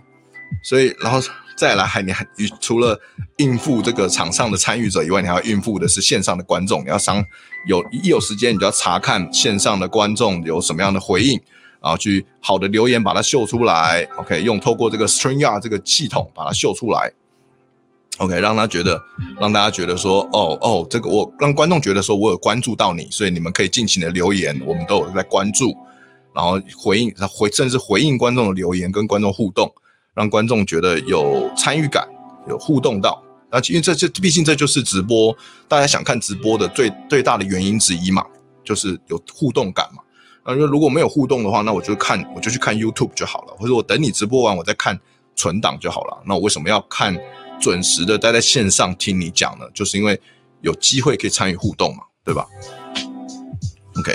[0.64, 1.20] 所以，然后。
[1.56, 2.28] 再来，还你还
[2.60, 3.00] 除了
[3.38, 6.84] 应付这个场上的参与者以外，你还要应付的是线上的观众。
[6.84, 7.24] 你要上
[7.68, 11.40] 有一有时间，你就要查看线上的观众有什么样的回应，
[11.80, 14.02] 然后去好的留言把它秀出来。
[14.18, 17.14] OK，用透过这个 StreamYard 这个系统把它秀出来。
[18.20, 19.02] OK，让他觉得，
[19.40, 25.76] 让大家觉得说，哦哦，这个我让观众觉得说我有关注到你，所以你们可以尽情的留言，我们都有在关注，
[26.34, 29.72] 然后回应回甚至回应观众的留言，跟观众互动。
[30.16, 32.08] 让观众觉得有参与感，
[32.48, 33.20] 有互动到，
[33.52, 35.36] 那因为这这毕竟这就是直播，
[35.68, 38.24] 大家想看直播的最最大的原因之一嘛，
[38.64, 40.04] 就是有互动感嘛。
[40.46, 45.00] 那如果没有互动的话，那我就看我就去看 YouTube 就好了，或者我等你直播完我再看
[45.36, 46.22] 存档就好了。
[46.28, 47.18] 那我为什么要看
[47.62, 49.66] 准时的待在线上听你讲呢？
[49.74, 50.20] 就是因为
[50.62, 52.46] 有机会可以参与互动嘛，对吧
[53.96, 54.14] ？OK，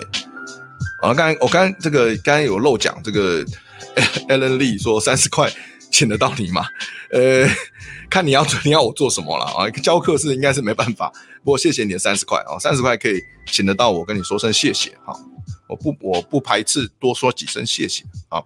[1.03, 3.45] 啊，刚才我刚才这个刚才有漏讲这个
[4.29, 5.51] Alan Lee 说三十块。
[5.91, 6.67] 请得到你吗？
[7.11, 7.49] 呃，
[8.11, 9.71] 看你要你要我做什么了啊？
[9.71, 11.11] 教课是应该是没办法，
[11.43, 15.19] 不过谢谢你的三十块啊，三十块可以请得到我，跟你说声谢谢哈。
[15.67, 18.45] 我不我不排斥多说几声谢谢啊。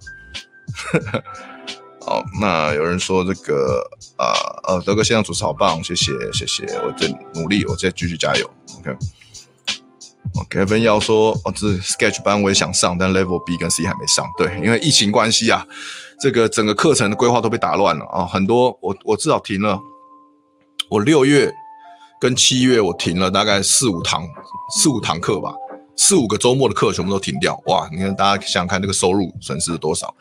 [2.06, 3.82] 哦，那有人说这个
[4.16, 4.32] 啊
[4.68, 8.50] 呃，德哥现场主持好棒，谢谢谢谢，我在努力，我再继续加油。
[8.78, 8.96] OK。
[10.48, 14.26] Kevin 要说哦，这 Sketch 班我也想上，但 Level B 跟 C 还没上。
[14.38, 15.66] 对，因为疫情关系啊，
[16.18, 19.78] 这个整个课程的规划都被打乱了啊，很多我我至少停了，
[20.88, 21.52] 我六月
[22.18, 24.26] 跟七月我停了大概四五堂
[24.74, 25.52] 四五堂课吧，
[25.96, 27.60] 四五个周末的课全部都停掉。
[27.66, 30.14] 哇，你看大家想想看，这个收入损失了多少？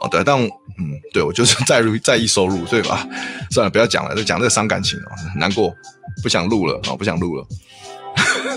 [0.00, 3.06] 哦，对，但嗯，对我就是 在于在意收入，对吧？
[3.50, 5.74] 算了，不要讲了，就讲这个伤感情哦，难过，
[6.22, 7.46] 不想录了啊，不想录了。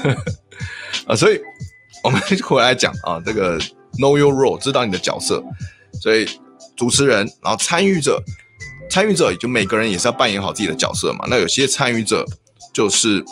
[1.07, 1.39] 啊，所以
[2.03, 3.59] 我们回来讲啊，这个
[3.99, 5.43] know your role，知道你的角色。
[6.01, 6.27] 所以
[6.75, 8.21] 主持人，然后参与者，
[8.89, 11.25] 参与者就每个人也是要扮演好自己的角色嘛。
[11.27, 12.25] 那有些参与者
[12.73, 13.23] 就是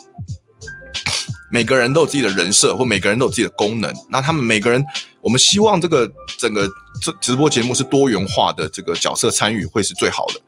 [1.51, 3.93] 每个人都有自己的人设，或每个人都有自己的功能。
[4.09, 4.83] 那他们每个人，
[5.21, 6.69] 我们希望这个整个
[7.01, 10.41] 这直播节目是多元化的，这个角色参与会是最好的。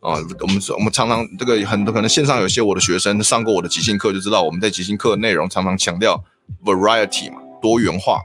[0.00, 6.22] 啊，我们我们常常这个很多可能线上有些我的学生上过我的即兴课，就知道我们在即兴课内容常常强调。
[6.64, 8.20] Variety 嘛，多元化，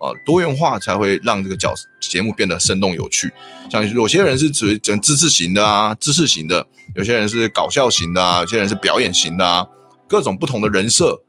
[0.00, 3.32] 啊，多元化才会让这个角节目变得生动有趣。
[3.70, 6.60] 像有些人是属于整知识型的啊，知识型的；
[6.96, 9.64] 有些人是搞笑型的啊，有些人是表演型的啊，
[10.08, 11.22] 各种不同的人设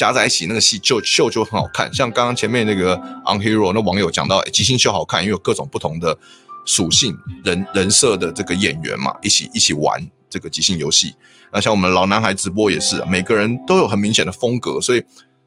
[0.00, 1.92] 加在一起，那个戏就秀就很好看。
[1.92, 2.96] 像刚刚前面那个
[3.26, 6.16] Unhero 那网友讲到，即兴秀好看，因为有各种不同的
[6.64, 11.14] 属性人人设的这个演员嘛，一起一起玩这个即兴游戏。
[11.52, 15.04] 那像我们老男孩直播也是，每个人都有很明显的风格，所以。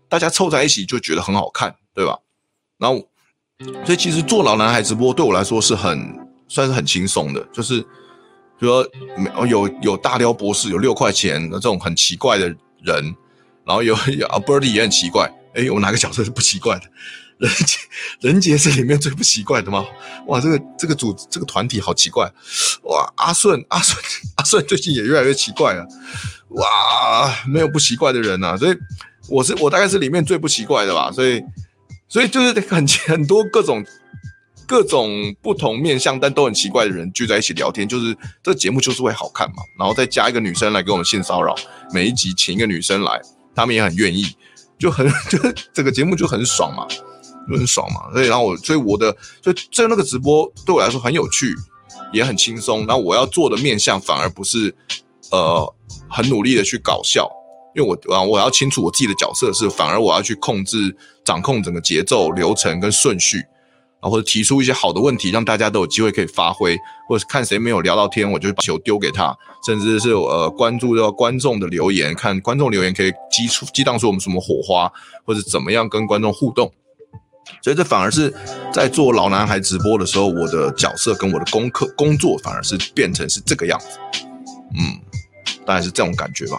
[0.10, 2.16] 大家凑在一起就觉得很好看，对吧？
[2.78, 3.08] 然后，
[3.84, 5.98] 所以其实做老男孩直播对我来说是很
[6.48, 7.88] 算是很轻松的，就是比
[8.60, 12.46] 如说有有大雕博士，有六块钱的这种很奇怪的
[12.84, 13.16] 人，
[13.66, 16.86] 然后有有啊 Birdy 也很奇怪，哎，我哪个角色是不奇怪的？
[17.40, 17.78] 人杰
[18.22, 19.86] 人杰是里面最不奇怪的吗？
[20.28, 22.32] 哇，这个这个组这个团体好奇怪，
[22.84, 24.02] 哇，阿顺阿顺
[24.36, 25.88] 阿顺最近也越来越奇怪了，
[26.50, 28.76] 哇，没有不奇怪的人呐、啊，所以。
[29.30, 31.42] 我是我大概是里面最不奇怪的吧，所以
[32.10, 33.82] 所以就是 很很多各种
[34.68, 39.64] 各种不同面相但都很奇怪的人聚在一起聊天，就是这节目就是会好看嘛。
[39.80, 41.56] 然后再加一个女生来给我们性骚扰，
[41.94, 43.22] 每一集请一个女生来，
[43.56, 44.26] 他们也很愿意，
[44.78, 46.88] 就很 就是这个节目就很爽嘛，
[47.50, 48.12] 就很爽嘛。
[48.14, 51.56] 所以然后我所以我的所以这那个直播对我来说很有趣，
[52.12, 52.86] 也很轻松。
[52.86, 54.74] 然后我要做的面向反而不是
[55.32, 55.74] 呃
[56.10, 57.30] 很努力的去搞笑。
[57.76, 60.96] 因为我啊，我要清楚我自己的角色是，反而我要去控制、
[61.26, 63.44] 掌控整个节奏、流程跟顺序，
[64.10, 66.78] 或者提出一些好的问题，让大家都有机会可以发挥，
[67.08, 69.36] 或者看谁没有聊到天，我就把球丢给他，
[69.66, 74.92] 甚至是呃关注到观众的留言，看观众留言可以激出激荡出我们什么火花，
[75.26, 76.72] 或者怎么样跟观众互动。
[77.62, 78.34] 所以这反而是
[78.72, 84.00] 在做老男孩直播的时候，我的角色跟我的功课工作反而是变成是这个样子，
[84.78, 85.00] 嗯，
[85.66, 86.58] 大概是这种感觉吧。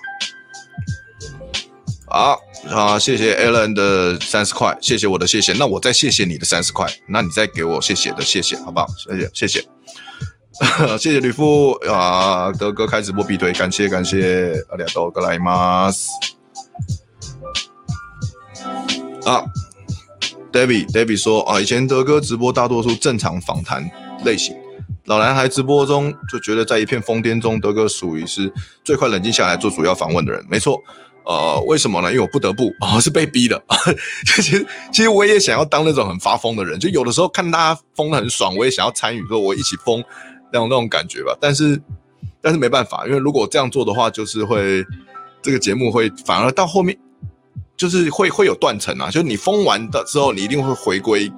[2.07, 2.39] 好
[2.71, 8.87] 啊，谢谢 Alan 的三十块，谢谢我的谢谢，那我再谢谢你的三十块，那你再给我谢谢的谢谢，好不好？
[8.97, 9.61] 谢谢谢谢，
[10.99, 16.09] 谢谢吕布啊，德哥开直播必推，感谢感谢，阿里阿多格莱马斯
[19.25, 19.45] 啊
[20.53, 23.89] ，David David 说啊，以前德哥直播大多数正常访谈
[24.25, 24.57] 类型，
[25.05, 28.53] 老男孩直播中就觉得在一片疯癫中，德哥属于是
[28.83, 30.83] 最快冷静下来做主要访问的人，没错。
[31.25, 32.11] 呃，为什么呢？
[32.11, 33.63] 因为我不得不，哦，是被逼的。
[34.27, 40.05] 其实，其实我也想要当那种很发疯的人，就有的时候看大家疯的很爽，我也想要参与，说我一起疯
[40.53, 41.35] 那种那种感觉吧。
[41.41, 41.81] 但是，
[42.43, 44.85] 但是没办法，因为如果这样做的话，就是会
[45.41, 46.95] 这个节目会反而到后面
[47.75, 49.11] 就是会会有断层啊。
[49.11, 51.33] 就是你疯完的之后，你一定会回归，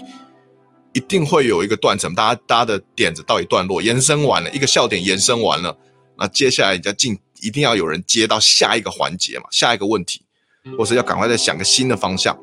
[0.95, 5.79] 一定会有一个断层，大家大家的点子到一段落，延伸完了一个笑点，延伸完了，
[6.19, 7.17] 那接下来你再进。
[7.41, 10.23] 一定要有人接到下一个环节嘛，下一个问题，
[10.79, 12.39] 或是要赶快再想个新的方向，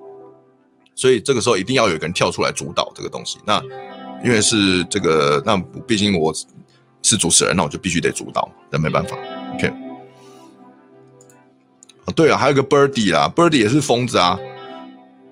[0.95, 3.37] 所以这个时候一定要有一个人跳出来主导这个东西。
[3.45, 3.61] 那
[4.23, 6.33] 因为是这个，那毕竟我
[7.01, 9.17] 是主持人，那我就必须得主导，那没办法。
[9.53, 9.67] OK，
[12.05, 14.39] 啊，对啊，还有个 Birdy 啦，Birdy 也是疯子啊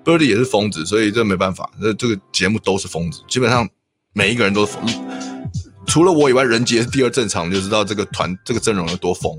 [0.04, 3.66] ，Birdy 也是疯子，所以这没办法，这这个节目都是疯子，基本上
[4.12, 4.98] 每一个人都是疯子。
[5.92, 9.38] 除了我以外，人杰是第二正常，就知道这个团这个阵容有多疯。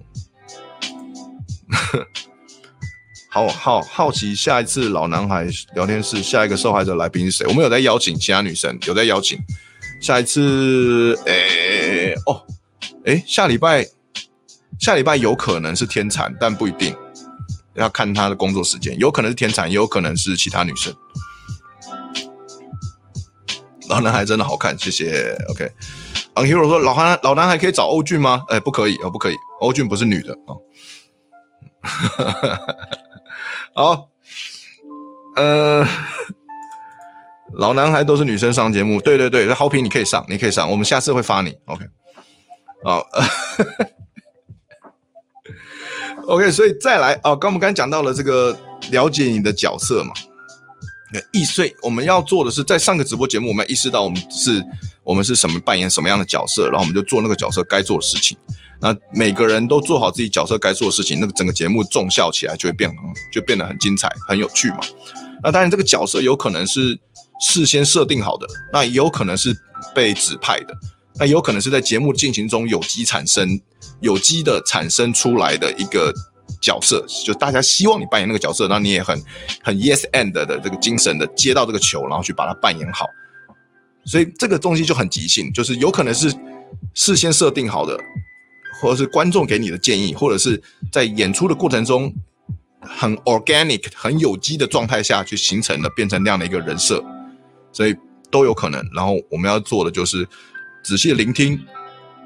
[3.27, 7.47] 好好好奇下一次老男孩聊天室下一个受害者来宾是谁？
[7.47, 9.39] 我们有在邀请其他女生，有在邀请。
[9.99, 12.45] 下一次，诶、欸、哦，
[13.05, 13.87] 诶、下礼拜
[14.79, 16.95] 下礼拜有可能是天蚕，但不一定，
[17.73, 20.95] 要看他的工作时间，有可能是天蚕，也有可能是其他女生。
[23.89, 25.35] 老男孩真的好看，谢谢。
[25.49, 25.71] OK。
[26.35, 28.43] 啊，Hero 说老韩老男孩可以找欧俊吗？
[28.49, 30.57] 哎，不可以哦，不可以，欧俊不是女的哦。
[33.75, 34.09] 好，
[35.35, 35.85] 呃，
[37.53, 41.85] 老男孩都是女生上节目，对对对，好评你可以上，你可以上，我们下次会发你，OK。
[42.83, 43.05] 好
[46.27, 48.57] ，OK，所以再来哦，刚我们刚讲到了这个
[48.91, 50.13] 了解你的角色嘛。
[51.31, 54.59] 易碎，我们要做的是，在上个直播节目，我们要意识到我们是，
[55.03, 58.37] 我们是什么扮演什么样的角色，然后我们就做那个角色该做的事情。
[58.81, 62.91] 那每个人都做好自己角色该做的事情，那个整个节目重效起来就会变，
[63.31, 64.79] 就变得很精彩、很有趣嘛。
[65.43, 66.99] 那当然，这个角色有可能是
[67.39, 69.55] 事先设定好的，那也有可能是
[69.93, 70.73] 被指派的，
[71.15, 73.59] 那有可能是在节目进行中有机产生、
[74.01, 76.13] 有机的产生出来的一个。
[76.61, 79.21] 角色就大家希望你扮演那个角色，那你也很
[79.61, 83.05] 很 yes and 的这个精神的接到这个球，然后去把它扮演好。
[84.05, 86.33] 所以这个东西就很即兴，就是有可能是
[86.93, 87.97] 事先设定好的，
[88.81, 92.13] 或者是观众给你的建议，或者是在演出的过程中
[92.81, 97.03] 很 organic、很有机的状态下去形成的，变成那样的一个人设，
[97.71, 97.95] 所以
[98.29, 98.83] 都有可能。
[98.93, 100.27] 然后我们要做的就是
[100.83, 101.59] 仔细聆听、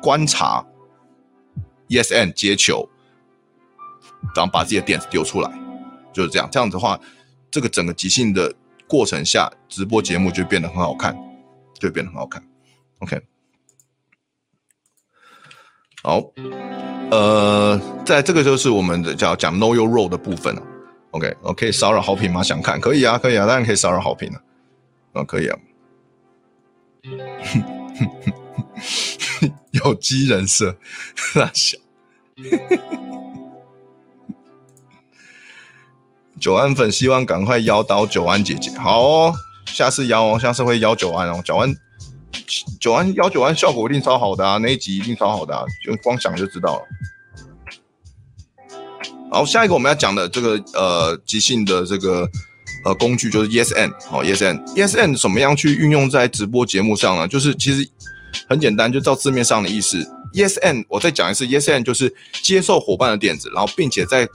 [0.02, 0.66] 观察
[1.90, 2.90] ，ESN 接球。
[4.36, 5.52] 然后把自己的点子丢出来，
[6.12, 6.50] 就是这样。
[6.52, 7.00] 这样子的话，
[7.52, 8.54] 这个整个即兴的
[8.88, 11.16] 过程下，直播节目就变得很好看，
[11.80, 12.44] 就变得很好看。
[13.00, 13.22] OK，
[16.04, 16.22] 好，
[17.12, 20.64] 呃，在这个就是我们的叫讲 Know Your Role 的部分了。
[21.12, 22.44] OK，我可以骚扰好评吗？
[22.44, 22.80] 想看？
[22.82, 24.42] 可以啊，可以啊，当然可以骚扰好评了。
[25.14, 25.58] 啊，可以啊。
[29.72, 30.78] 有机人设，
[31.36, 31.78] 那小。
[36.40, 39.34] 九安粉希望赶快邀到九安姐姐，好哦，
[39.68, 41.76] 下次邀哦，下次会邀九安哦，九安，
[42.80, 46.86] 九安邀九安效果一定超好的啊，那一集一定超好的啊，就光想就知道了。
[49.30, 52.28] 然后下一个我们要讲的这个呃即兴的这个
[52.86, 57.28] 呃工具就是 ESN 好 ESN ESN 怎么样去运用在直播节目上呢？
[57.28, 57.88] 就是其实
[58.48, 59.98] 很简单，就照字面上的意思。
[60.34, 64.28] ，Yes N，我再讲一次，Yes N 就是接受伙伴的点子，然后并且在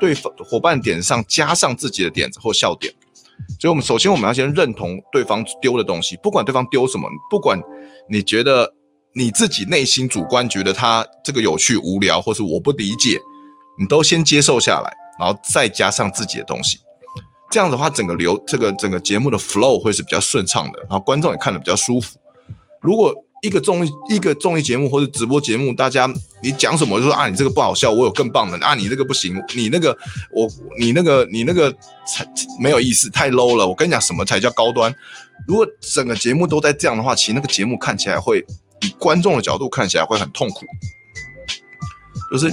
[0.00, 2.92] 对伙伴点上加上自己的点子或笑点。
[3.60, 7.60] 所以，我们首先我们要先认同对方丢的东西，不管对方丢什么，不管
[8.08, 8.72] 你觉得
[9.14, 13.18] 你自己内心主观觉得他这个有趣、无聊，或是我不理解，
[13.78, 16.78] 你都先接受下来，然后再加上自己的东西。
[17.50, 22.18] 这样的话，整个流这个整个节目的 flow 会是比较顺畅的，然后观众也看得比较舒服。
[22.80, 26.08] 如果一个综艺一个综艺节目或者直播节目，大家
[26.42, 29.96] 你讲什么就说啊，你这个不好笑，我有更棒的啊，你这个不行，你那个
[30.32, 31.70] 我你那个你那个
[32.06, 32.24] 才
[32.60, 33.66] 没有意思，太 low 了。
[33.66, 34.94] 我跟你讲，什么才叫高端？
[35.48, 38.46] 如果整个节目都在这样的话，其实那个节目看起来会
[38.80, 40.64] 以观众的角度看起来会很痛苦。
[42.30, 42.46] 就是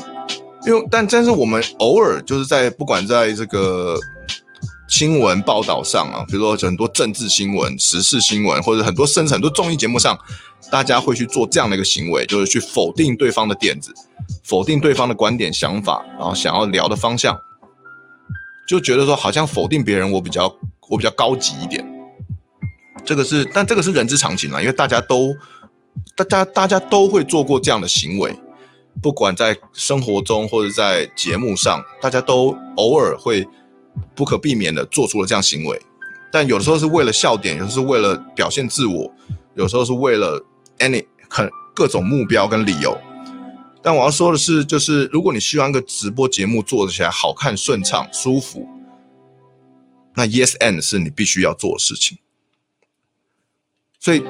[0.65, 3.95] 因为但但是我们偶尔就是在不管在这个
[4.89, 10.17] 新闻报道上啊，比如说很多政治新闻、时事新闻，或者很多甚至很多综艺节目上。
[10.69, 13.93] 大家会去做这样的一个行为，就是去否定对方的点子，
[14.43, 17.35] 否定对方的观点、想法，然后想要聊的方向，
[18.67, 20.53] 就觉得说好像否定别人，我比较
[20.89, 21.83] 我比较高级一点。
[23.05, 25.33] 这个是，但这个是人之常情啊，因为大家都
[26.13, 28.35] 大家大家都会做过这样的行为，
[29.01, 33.47] 不管在生活中或者在节目上，大家都偶尔会
[34.16, 35.82] 不可避免的做出了这样行为，
[36.32, 39.12] 但有的时候是为了笑点，有的时候是为了表现自我，
[39.56, 40.45] 有时候是为了。
[40.82, 42.97] any 很各种目标跟理由，
[43.84, 48.66] 但我要说的是，就是如果你希望一个直播节目做起来好看、顺畅、舒服，
[50.16, 52.18] 那 Yes and 是你必须要做的事情。
[54.00, 54.24] 所以，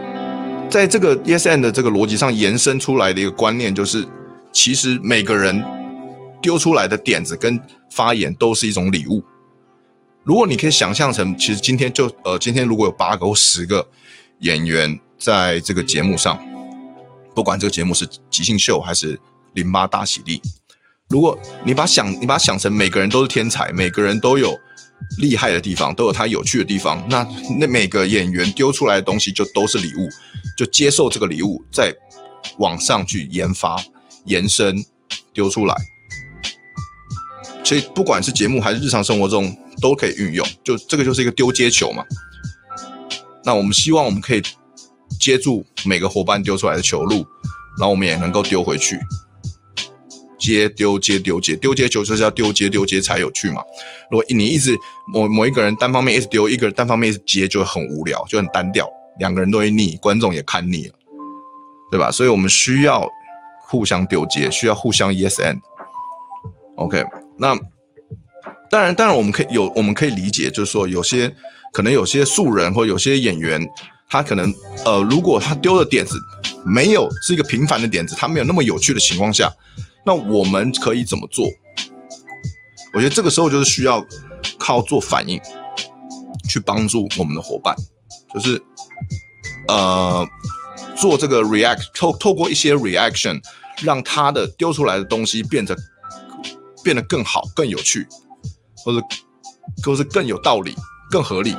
[0.72, 4.04] 在这个 Yes and 的这个逻辑上延伸出来的一个观念，就是
[4.52, 5.64] 其实每个人
[6.42, 7.62] 丢出来的点子跟
[7.92, 9.24] 发言都是一种礼物。
[10.30, 13.90] 如果你可以想象成，其实今天就呃，今天如果有八个或十个
[14.42, 15.00] 演员。
[15.18, 16.40] 在这个节目上，
[17.36, 19.20] 不管这个节目是即兴秀还是
[19.52, 20.42] 零八大喜利，
[21.10, 24.58] 如果你把想你把它想成每个人都是天才，每个人都有
[25.18, 27.28] 厉害的地方，都有他有趣的地方，那
[27.60, 30.08] 那每个演员丢出来的东西就都是礼物，
[30.56, 31.94] 就接受这个礼物，再
[32.60, 33.76] 往上去研发、
[34.24, 34.78] 延伸、
[35.34, 35.76] 丢出来。
[37.70, 42.04] 所以不管是节目还是日常生活中都可以运用，就这个就是一个丢接球嘛。
[43.44, 44.42] 那我们希望我们可以。
[45.20, 47.26] 接住每个伙伴丢出来的球路，
[47.78, 48.98] 然后我们也能够丢回去。
[50.40, 53.62] 接丢接丢接丢接球就是要丢接丢接才有趣嘛。
[54.10, 54.78] 如果你一直
[55.12, 58.90] 某某一个人单方面一直丢，一个人单方面一直接，就很无聊，就很单调，
[59.20, 60.94] 两个人都会腻，观众也看腻了，
[61.92, 62.10] 对吧？
[62.10, 63.06] 所以我们需要
[63.68, 65.60] 互相丢接，需要互相 yes and。
[66.78, 67.04] OK，
[67.40, 67.58] 那
[68.70, 71.34] 当然当然我们可以有我们可以理解，就是说有些
[71.74, 73.68] 可能有些素人或有些演员。
[74.12, 74.52] 他可能，
[74.86, 76.20] 呃，如果他丢的点子
[76.66, 79.54] 没有是一个平凡的点子，他没有那么有趣的情况下，
[80.04, 81.46] 那我们可以怎么做？
[82.96, 84.04] 我觉得这个时候就是需要
[84.58, 85.40] 靠做反应
[86.50, 87.76] 去帮助我们的伙伴，
[88.34, 88.60] 就是
[89.68, 90.28] 呃
[90.98, 93.40] 做这个 react 透透过一些 reaction，
[93.84, 95.78] 让他的丢出来的东西变得
[96.84, 98.08] 变得更好、更有趣，
[98.84, 99.06] 或者
[99.84, 100.76] 或是更有道理、
[101.10, 101.56] 更合理，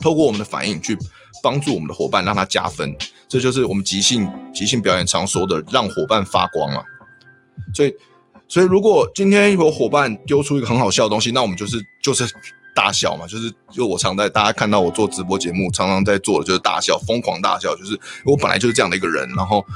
[0.00, 0.98] 透过我们的反应去。
[1.42, 2.96] 帮助我们的伙伴，让他加分，
[3.26, 6.80] 这就是我们即兴即兴表演常说的让伙伴发光啊。
[7.74, 7.92] 所以，
[8.46, 12.32] 所以如果今天有伙伴丢出一个很好笑的东西，那我们就是就是
[12.76, 19.66] 大笑嘛，就是就我常在大家看到我做直播节目，常常在做的就是大笑，疯狂大笑，就是我本来就是这样的一个人，然后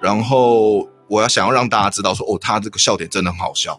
[0.00, 3.78] 然后我要想要让大家知道说，哦，他这个笑点真的很好笑，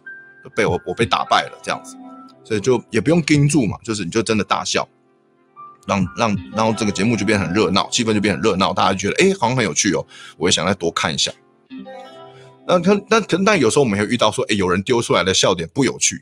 [0.53, 1.95] 被我我被打败了这样子，
[2.43, 4.88] 所以就也不用盯住嘛，就是你就真的大笑。
[5.88, 10.05] 让让然后这个节目就变很热闹，气氛就变很热闹，大家就觉得哎，好像很有趣哦，
[10.38, 11.32] 我也想再多看一下。
[12.67, 16.21] 那可那可但有时候我们会遇到说，哎，有人丢出来的笑点不有趣，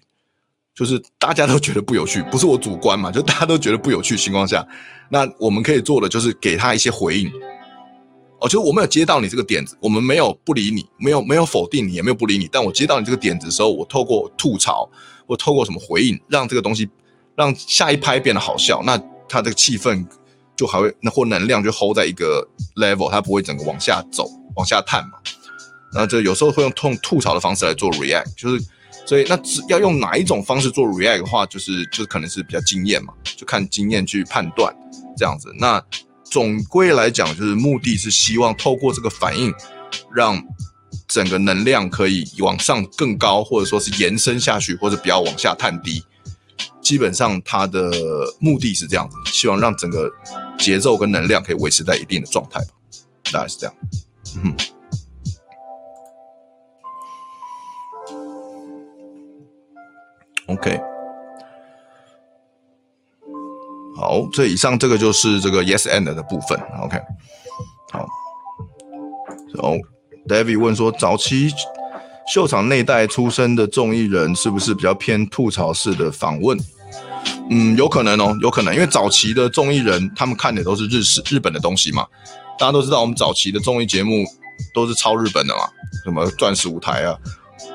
[0.74, 4.66] 就是大家都觉得不有趣，不是我主观嘛，就大家都觉得不有趣情况下，
[5.10, 7.30] 那我们可以做的就是给他一些回应。
[8.42, 14.90] 哦，就是我没有接到你这个点子，我们没有不理你，没有没有否定你，也没有不理你，但我接到你这个点子的时候，我透过吐槽
[15.28, 16.90] 或透过什么回应，让这个东西
[17.36, 18.82] 让下一拍变得好笑。
[18.86, 20.06] 那他这个气氛
[20.56, 25.20] 就还会，那或能量就 hold 在一个 level，它不会整个往下走，往下探嘛。
[25.92, 28.64] 然后就有时候会用痛吐槽的方式来做 react，就是
[29.06, 34.74] 所以那只要用哪一种方式做 react 的话，就是就可能是比较经验嘛，就看经验去判断
[35.18, 35.52] 这样子。
[35.58, 35.84] 那
[36.32, 39.54] 总归来讲，就是目的是希望透过这个反应，
[40.14, 40.42] 让
[41.08, 46.04] 整个能量可以往上更高，或者说是延伸下去，或者不要往下探低。
[46.82, 47.92] 基本上它的
[48.40, 50.12] 目的是这样子，希望让整个
[50.58, 52.72] 节奏跟能量可以维持在一定的状态吧，
[53.32, 53.76] 大概是这样。
[54.44, 54.56] 嗯。
[60.48, 60.99] OK。
[64.00, 66.58] 好，这以上这个就是这个 Yes and 的部分。
[66.82, 66.98] OK。
[67.92, 68.08] 好。
[69.54, 69.76] 然后
[70.28, 71.52] David 问说，早期。
[72.32, 76.56] 秀场内带出身的综艺人是不是比较偏吐槽式的访问？
[77.50, 82.06] 嗯，有可能哦，有可能，因为早期的综艺人他们看的都是日式、日本的东西嘛。
[82.60, 84.24] 大家都知道，我们早期的综艺节目
[84.76, 85.62] 都是抄日本的嘛，
[86.04, 87.18] 什么钻石舞台啊，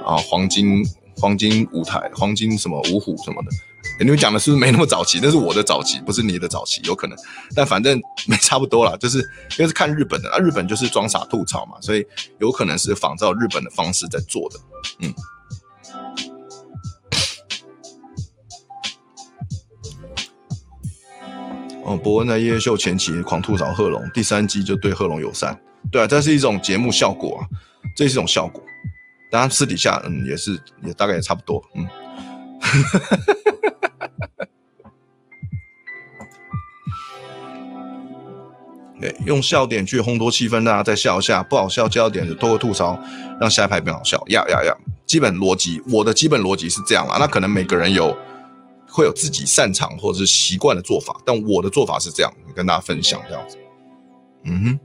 [0.06, 3.48] 啊，黄金黄金舞台、黄金什么五虎什么的。
[4.00, 5.20] 你们讲的是不是没那么早期？
[5.22, 7.16] 那是我的早期，不是你的早期，有可能。
[7.54, 12.04] 但反正没差不多啦，就是因为是看日本的啊，日本就是装傻吐槽嘛，所以
[12.40, 14.58] 有可能是仿照日本的方式在做的。
[15.00, 15.14] 嗯。
[21.84, 25.56] 哦，博恩在夜夜秀前期狂吐槽贺龙，第三季就对贺龙友善。
[25.92, 27.46] 对啊，这是一种节目效果啊，
[27.94, 28.62] 这是一种效果。
[29.30, 31.86] 当然私底下，嗯，也是也大概也差不多，嗯。
[39.26, 42.98] 用笑点去烘托气氛，大家再笑一下，不好笑接到点子，多个吐槽，
[43.40, 44.22] 让下一排变好笑。
[44.28, 44.74] 呀呀呀！
[45.06, 47.16] 基本逻辑，我的基本逻辑是这样啦。
[47.18, 48.16] 那可能每个人有
[48.88, 53.56] 会有自己擅长或者是习惯的做法，但我的做法是这样，跟大家分享这样子。
[54.44, 54.80] 嗯哼，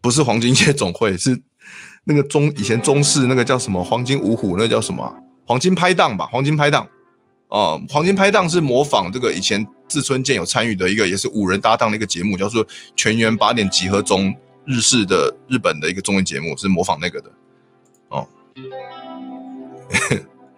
[0.00, 1.40] 不是黄金夜总会，是
[2.04, 5.14] 那个中以前中式那个叫什么黄金五虎，那个叫什么？
[5.46, 6.88] 黄金拍档吧，黄金拍档，
[7.48, 12.64] 哦、黄金拍档是模仿这个以前志村健有参与的一个，也是五人搭档的一个节目，叫做
[12.96, 14.30] 《全员八点集合中》，
[14.64, 17.30] 日式的日本的一个综艺节目，是模仿那个的。
[18.08, 18.26] 哦，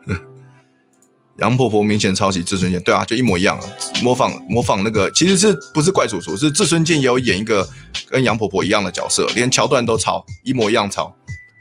[1.39, 3.59] 杨婆婆明显抄袭志村健，对啊，就一模一样，
[4.03, 6.37] 模仿模仿那个，其实是不是怪叔叔？
[6.37, 7.69] 是志村健也有演一个
[8.09, 11.15] 跟杨婆婆一样的角色，连桥段都抄，一模一样抄。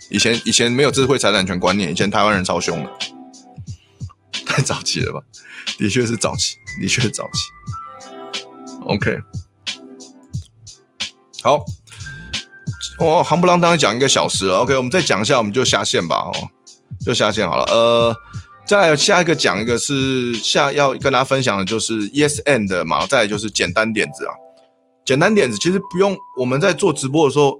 [0.09, 2.89] 以前以前没有智慧财产权观念，以前台湾人超凶的。
[4.45, 5.21] 太早期了吧？
[5.77, 7.39] 的确是早期，的确是早期。
[8.85, 9.17] OK，
[11.41, 11.65] 好，
[12.99, 14.59] 哦，夯不啷当讲一个小时了。
[14.59, 16.17] OK，我们再讲一下，我们就下线吧。
[16.17, 16.33] 哦，
[17.05, 17.63] 就下线好了。
[17.65, 18.15] 呃，
[18.65, 24.33] 再来下一个讲一个是下要跟大家分享的就是 Yes and 嘛，再来就是简单点子啊。
[25.05, 27.59] 简单点子其实不用，我们在做直播的时候，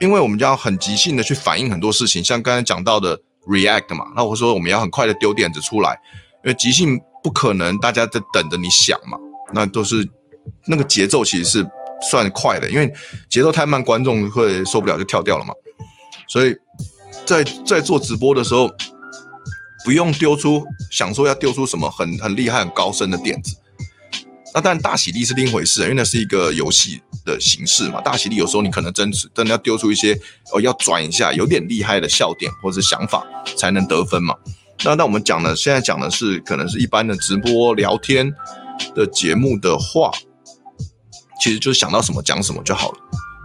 [0.00, 3.20] 因为我们就要很即兴的去反映很多事情，像刚才讲到的。
[3.46, 5.92] React 嘛，那我说我们要很快的丢点子出来，
[6.42, 9.18] 因为即兴不可能大家在等着你想嘛，
[9.52, 10.08] 那都是
[10.64, 11.66] 那个节奏其实是
[12.08, 12.88] 算快的，因为
[13.28, 15.52] 节奏太慢，观众会受不了就跳掉了嘛。
[16.28, 16.56] 所以
[17.24, 18.70] 在在做直播的时候，
[19.84, 23.56] 不用丢出想说要丢出什么很很厉害很高深的点子。
[24.54, 28.00] 那当然大喜力是另一回事，因为那是一个游戏的形式嘛。
[28.00, 30.16] 大喜力有时候你可能真真的要丢出一些
[30.52, 34.36] 哦，要转一下有点厉害的笑点或者是想法才能得分嘛。
[34.84, 38.32] 那那我们讲的现在讲的是可能是一般的直播聊天
[38.94, 40.10] 的节目的话，
[41.40, 42.98] 其实就想到什么讲什么就好了。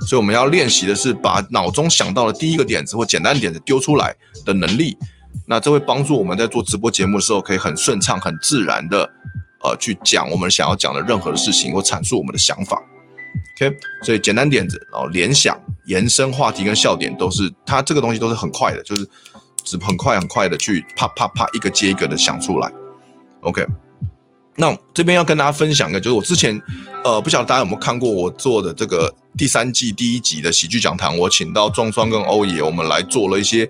[0.08, 4.16] 所以我们要练习的是把脑中想到的第一个点子或简单点子丢出来
[4.46, 4.98] 的能力。
[5.48, 9.10] 那这会帮助我们在做直播节目的时候可以很顺畅、很自然的。
[9.64, 12.82] 呃，去讲我们想要讲的任何的事情，或阐述我们的想法
[13.56, 13.78] ，OK？
[14.02, 15.56] 所以简单点子，然后联想、
[15.86, 19.08] 延伸话题跟笑点，都是它这个东西都是很快的，就是
[19.64, 22.72] 只很快很快的去啪啪啪一个接一个的想出来
[23.42, 23.66] ，OK？
[24.56, 26.62] 那这边要跟大家分享一个，就是我之前
[27.04, 33.70] 呃，不晓得大家有没有看过我做的这个第三季第一集的喜剧讲堂，我请到庄双跟欧爷，我们来做了一些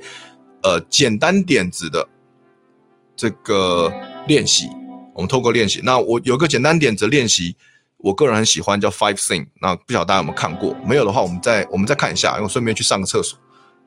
[0.63, 2.07] 呃简单点子的
[3.15, 3.93] 这个
[4.27, 4.67] 练习。
[5.13, 7.55] 我们透过练习，那我有个简单点子练习，
[7.97, 9.47] 我个人很喜欢叫 Five Thing。
[9.61, 10.75] 那不晓得大家有没有看过？
[10.85, 13.37] 没有的话，我们再我们再看一下，因为顺便去上个厕所。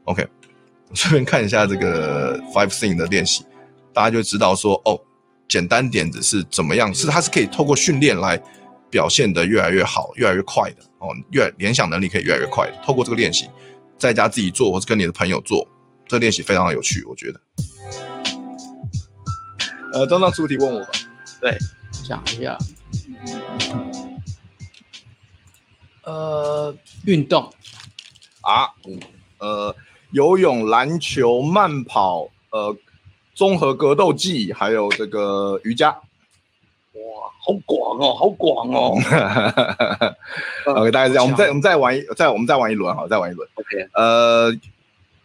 [0.04, 0.26] OK，
[0.94, 3.44] 顺便看一下这个 Five Thing 的练习，
[3.92, 5.00] 大家就知道说哦，
[5.48, 8.40] 简单点子是怎么样，是它是可以透过训练来
[8.90, 12.76] 表现的越来越好、越来越快的哦，越联想能力可以越来越快的。
[12.84, 13.48] 透过这个练习，
[13.98, 15.66] 在家自己做，或是跟你的朋友做，
[16.06, 17.40] 这个练习非常的有趣，我觉得。
[19.92, 20.90] 呃，刚刚出题问我吧。
[21.40, 21.56] 对，
[22.04, 22.58] 讲一下，
[26.02, 26.74] 呃，
[27.04, 27.48] 运动
[28.40, 28.68] 啊，
[29.38, 29.74] 呃，
[30.14, 32.76] 游泳、篮球、慢跑，呃，
[33.34, 35.90] 综合格斗技，还有这个瑜伽。
[35.90, 35.98] 哇，
[37.40, 38.94] 好广哦，好广哦。
[40.66, 41.24] OK，大概是这样。
[41.24, 43.48] 我们再我们再玩一再我们再玩一轮，好，再玩一轮。
[43.54, 44.56] OK，呃，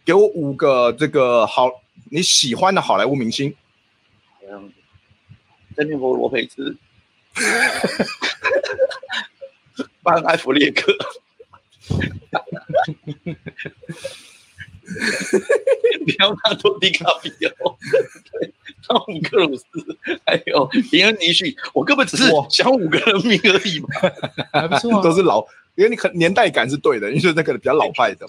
[0.04, 1.70] 给我五个这个好
[2.10, 3.54] 你喜欢的好莱坞明星。
[4.50, 4.72] 嗯，
[5.76, 6.76] 珍妮佛罗培兹，
[10.02, 10.92] 班艾弗列克。
[16.04, 17.76] 比奥纳多·迪卡比奥，
[18.32, 19.64] 对，汤姆·克鲁斯，
[20.24, 23.88] 还有连恩·尼逊，我根本只是想五个人名而已嘛，
[24.52, 25.44] 还不错、啊，都是老，
[25.74, 28.26] 因为你可年代感是对的，因为那个比较老派的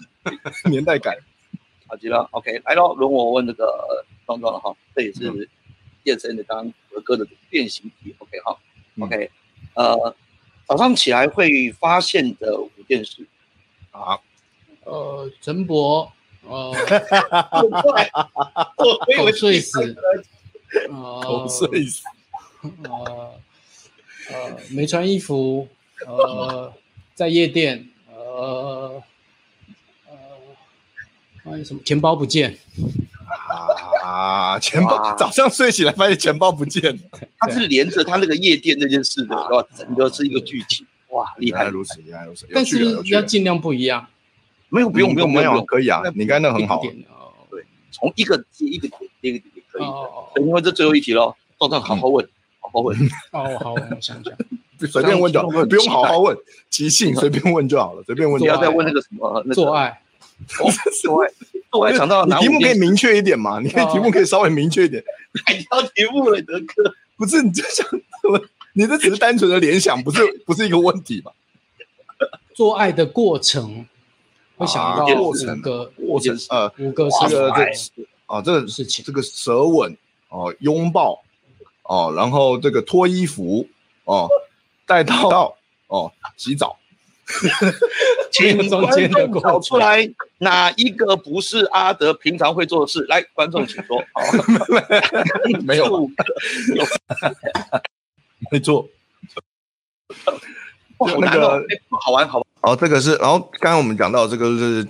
[0.70, 1.16] 年代感。
[1.88, 5.50] 好极了，OK，来喽，轮我问这个壮壮了哈，这也是
[6.06, 8.58] 健身的刚刚和哥的变形题，OK 哈
[9.00, 9.30] ，OK，
[9.74, 10.16] 呃，
[10.66, 13.28] 早上起来会发现的五件事
[13.92, 14.18] 啊，
[14.86, 16.12] 呃，陈博。
[16.44, 16.76] 哦，
[18.78, 19.96] 我口睡死，
[21.22, 22.04] 口睡死，
[22.90, 23.36] 哦，
[24.30, 25.68] 呃，没穿衣服，
[26.08, 26.74] 呃，
[27.14, 29.02] 在夜店，呃，
[30.08, 30.14] 呃，
[31.44, 31.82] 发现什么？
[31.84, 32.58] 钱包不见
[34.04, 34.58] 啊！
[34.60, 37.02] 钱包早上睡起来发现钱包不见了，
[37.38, 44.08] 他是连着他那个夜店这件事的，哇，整个是一个剧情，哇，厉害如此，厉害如此，但是要尽量不一样。
[44.72, 46.02] 没有，不用，不用，没有，可以啊。
[46.16, 46.82] 你刚才那很好。
[47.50, 50.44] 对，从一个接一个点，接一个点也可以。
[50.44, 52.26] 因为这最后一题喽，壮壮好好问，
[52.62, 52.98] 好好问。
[53.32, 54.34] 哦，好，我想想，
[54.90, 56.38] 随便问就好，不用好好问，
[56.70, 58.40] 即兴随便问就好了，随便问。
[58.40, 60.02] 不要再问那个什么做爱，
[60.48, 61.30] 做爱，
[61.70, 63.60] 做爱， 想到题目可以明确一点嘛？
[63.60, 65.04] 你可以题目可以稍微明确一点。
[65.46, 66.94] 太挑题目了，德哥。
[67.18, 67.86] 不是，你就想，
[68.74, 71.32] 你这只是单纯的联想，不是，不是一个问题吧？
[72.56, 73.86] 做爱的过程。
[74.62, 75.32] 会想到五
[75.62, 77.64] 个，过程呃，五个这个这
[78.28, 79.98] 啊，这个事情，这个舌吻
[80.30, 81.24] 哦，拥抱
[81.84, 83.68] 哦，然后这个脱衣服
[84.06, 84.30] 哦，
[84.86, 85.58] 带到
[85.88, 86.78] 哦，洗澡，
[88.32, 90.08] 请观众找出来
[90.38, 93.04] 哪一个不是阿德平常会做的事？
[93.10, 94.04] 来，观众请说。
[95.66, 95.86] 没有，
[96.76, 96.86] 有，
[98.52, 98.88] 没做。
[101.20, 102.51] 那个好玩，好玩。
[102.62, 104.88] 哦，这个是，然后刚刚我们讲到这个是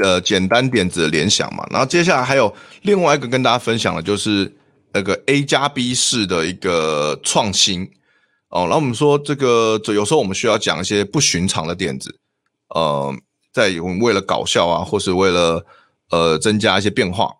[0.00, 2.52] 呃简单点子的联想嘛，然后接下来还有
[2.82, 4.52] 另外一个跟大家分享的，就是
[4.92, 7.88] 那个 A 加 B 式的一个创新
[8.48, 8.62] 哦。
[8.62, 12.18] 然后我们说这个，这有时候我们需要讲一些不寻常的点子，
[12.74, 13.14] 呃，
[13.52, 15.64] 在我们为了搞笑啊，或是为了
[16.10, 17.32] 呃增加一些变化，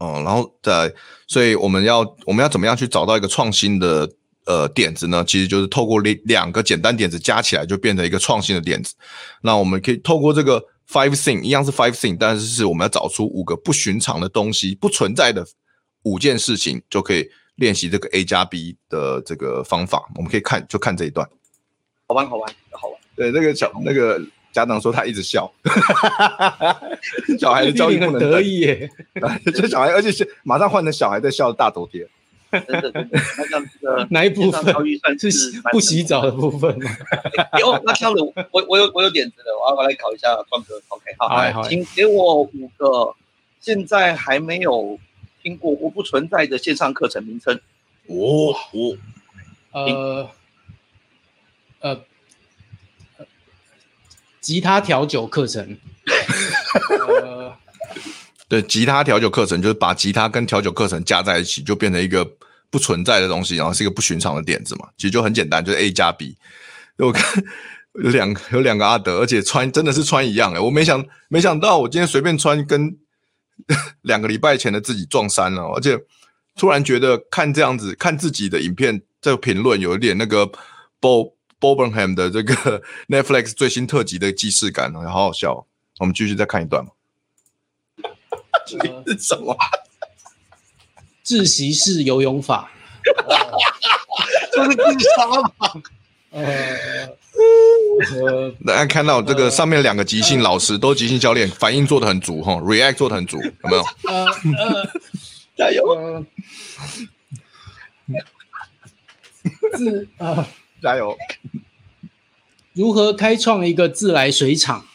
[0.00, 0.92] 哦，然后在，
[1.28, 4.10] 所以我们要我们要怎么样去找到一个创新的？
[4.46, 8.94] 呃，点子呢，其实就是透过两两个简单点子加起来，就变成一个创新的点子。
[9.42, 15.44] 那我们可以透过这个 five thing，一样是 five thing，但是是我们要找出五个不寻常的东西，不存在的
[16.04, 20.08] 五件事情，就可以练习这个 A 加 B 的这个方法。
[20.14, 21.28] 我们可以看，就看这一段。
[22.06, 23.00] 好玩，好玩，好玩。
[23.16, 24.20] 对，那个小那个
[24.52, 25.52] 家长说他一直笑，
[27.40, 28.88] 小孩的教育不能得意耶。
[29.52, 32.06] 这小孩，而且是马上换成小孩在笑的大头贴。
[32.50, 33.78] 真的，真的，那这样子
[34.10, 34.64] 哪一部分
[35.18, 36.90] 是不洗澡的部分吗？
[37.58, 38.20] 有，那这样子，
[38.50, 40.80] 我我有我有点子的，我要我来考一下壮哥。
[40.88, 43.14] OK，好，好，请给我五个
[43.60, 44.98] 现在还没有
[45.42, 47.60] 听过或不存在的线上课程名称。
[48.06, 48.96] 哦，哦，
[49.72, 50.30] 呃，
[51.80, 52.00] 呃，
[54.40, 55.76] 吉他调酒课程。
[57.22, 57.56] 呃
[58.48, 62.24] 对，吉他调酒课程就是把吉他跟调酒课程加在一起，就变成一个
[62.70, 64.88] 不存在的东西，然后是一个不寻常的点子嘛。
[64.96, 66.36] 其实就很简单，就是 A 加 B。
[66.98, 67.42] 我看
[68.02, 72.96] 有两有两个阿德，而且穿真的是穿一样诶，我没想没想到，我今天随便穿跟
[74.02, 75.98] 两个礼拜前的自己撞衫了，而且
[76.54, 80.46] 突然觉得看这样子看自己的影片，这个评论有一点那个
[81.00, 85.66] Bob Bob Burnham 的这个 Netflix 最新特辑的既视感，好好笑。
[85.98, 86.90] 我们继续再看一段嘛。
[88.66, 88.76] 是
[89.18, 89.56] 什么？
[91.24, 92.70] 窒息式游泳法，
[94.52, 94.82] 这是自
[95.16, 95.82] 杀吗？
[96.30, 97.08] 呃，
[98.64, 103.82] 大家看到这个上面两个即兴老师都即兴教练，反应做的很足哈，react 做的很足，有没有？
[104.08, 104.90] 呃，
[105.56, 106.24] 加油！
[109.76, 110.46] 自啊，
[110.82, 111.16] 加油！
[112.72, 114.86] 如何开创一个自来水厂？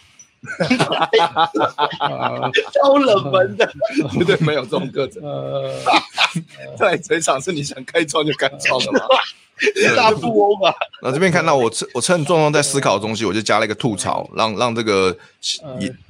[2.74, 3.72] 超冷门的，
[4.12, 5.22] 绝 对没有这种课程。
[5.24, 5.72] 呃，
[6.78, 9.00] 在职场是你想开创就开创的吗？
[9.96, 10.74] 大富翁吧。
[11.04, 15.16] 那这边看到我趁我趁壮壮在思考的东西，我就加了一个吐槽，让让这个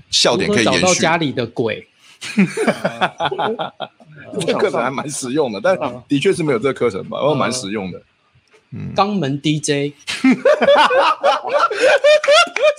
[0.09, 0.79] 笑点可以延续。
[0.81, 1.85] 找到家里的鬼。
[4.39, 5.77] 这课程还蛮实用的，但
[6.07, 7.17] 的确是没有这个课程吧？
[7.19, 8.01] 哦，蛮实用的。
[8.73, 9.91] 嗯，肛门 DJ。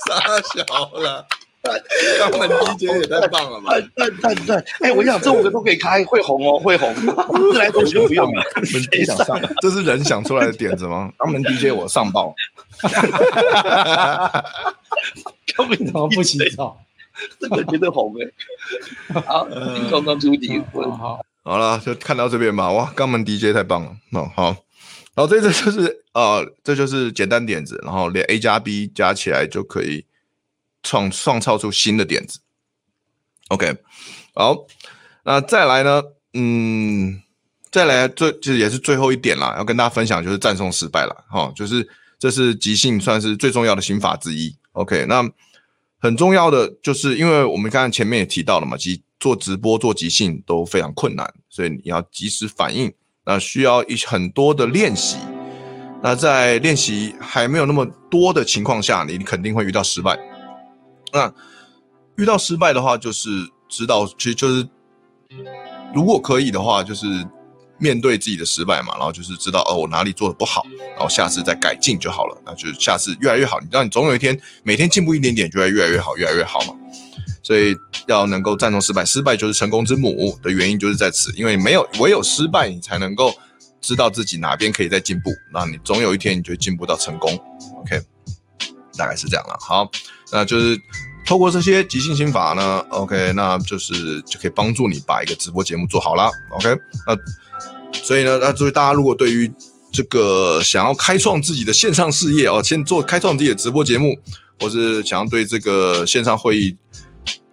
[0.07, 0.64] 傻小
[0.98, 1.26] 了。
[1.62, 3.72] 肛门 DJ 也太棒了吧！
[3.94, 6.92] 对对对，哎，我想这五个都可以开，会红哦，会红。
[6.94, 9.40] 自来熟就不用了，谁想上？
[9.60, 11.12] 这是人想出来的点子吗？
[11.18, 12.34] 肛门 DJ 我上报。
[15.54, 16.76] 肛门怎么不洗澡？
[17.38, 19.20] 这个绝对红哎！
[19.20, 19.46] 好，
[19.90, 20.60] 刚刚出题，
[20.98, 22.72] 好，好了，就看到这边吧。
[22.72, 24.56] 哇，肛门 DJ 太棒了，那好。
[25.14, 30.06] 然后这个就是呃，这就是简单点子，然后连 A 加 B 加起来就可以
[30.82, 32.40] 创创造出新的点子。
[33.48, 33.76] OK，
[34.34, 34.56] 好，
[35.24, 36.02] 那再来呢？
[36.34, 37.20] 嗯，
[37.70, 41.86] 再来最其实也是最后一点啦，要跟大家分享就是赞颂失败了哈，就是
[42.18, 44.56] 这是即兴算是最重要的心法之一。
[44.72, 45.22] OK，那
[45.98, 52.92] 很重要的就是因为我们刚才前面也提到了嘛，即做直播做即兴都非常困难，所以你要及时反应。
[53.24, 55.16] 那需要一很多的练习，
[56.02, 60.18] 那在练习还没有那么多的情况下，你肯定会遇到失败。
[61.12, 61.32] 那
[62.16, 63.28] 遇到失败的话，就是
[63.68, 64.66] 知道，其实就是
[65.94, 67.06] 如果可以的话，就是
[67.78, 72.42] 面对自己的失败嘛，然后就是知道哦，我哪里做的不好，然后下次再改进就好了。
[72.46, 76.74] 那就下次越来越好，你知道，你总有一天每天进步一点点，就会越来越好，越来越好嘛。
[77.42, 83.34] 所以要能够战胜失败，失败就是成功之母的原因就是在此，因为没有唯有失败，你才能够
[83.80, 87.32] 知道自己哪边可以再进步，那你总有一天你就进步到成功。
[87.80, 88.00] OK，
[88.96, 89.56] 大概是这样了。
[89.58, 89.90] 好，
[90.32, 90.80] 那就是
[91.26, 96.30] 透过这些即兴心法呢，OK，那就是就可以帮助你把一个直播节目做好了。
[96.50, 96.74] OK，
[97.06, 97.16] 那
[97.92, 99.52] 所以呢，那所以大家如果对于
[99.92, 104.16] 这个想要开创自己的线上事业哦，先做开创自己的直播节目，
[104.58, 106.76] 或是想要对这个线上会议。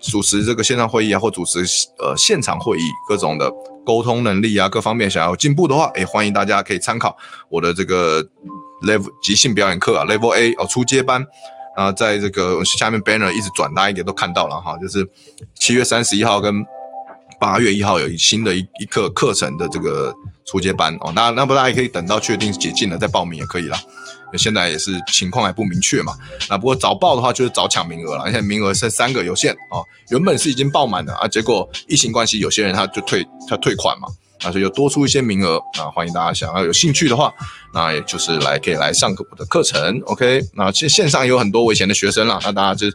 [0.01, 1.59] 主持这个线上会议啊，或主持
[1.99, 3.51] 呃现场会议，各种的
[3.85, 7.15] 沟通能力啊，各方面想要进步的话，也，欢迎大家可以参考
[7.49, 8.23] 我的这个
[8.83, 11.21] level 即兴表演课啊，level A 哦，初阶班
[11.79, 15.07] 啊，在这个下面 banner 一直转，大家应该都看到了哈，就是
[15.55, 16.53] 七月三十一号跟
[17.39, 20.13] 八月一号有一新的一一课课程的这个
[20.45, 23.79] 初阶班哦，那那不大家也可以等到确定解禁了再报名也可以啦。
[24.37, 26.13] 现在也是情况还不明确嘛，
[26.49, 34.09] 那不过早报的话就是早抢名额了，现在名额剩三个有限啊，原本是已经报满的啊，结果疫情关系，有些人他就退他退款嘛，
[34.43, 37.33] 啊，所以又多出一些名额啊，欢迎大家想要有兴趣的话，
[37.73, 42.89] 那也就是来可以来上课我的课程，OK，那其实线上有很多我以前的学生了，那大家就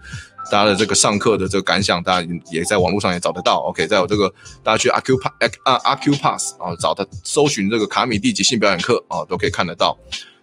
[0.50, 4.32] 大家的这个上课的这个感想，大家也在网络上也找得到，OK，在我这个
[4.62, 5.32] 大家去阿 Q Pass
[5.64, 9.96] 啊阿 Q Pass 啊找他搜寻这个卡米蒂即兴表演课啊，都可以看得到。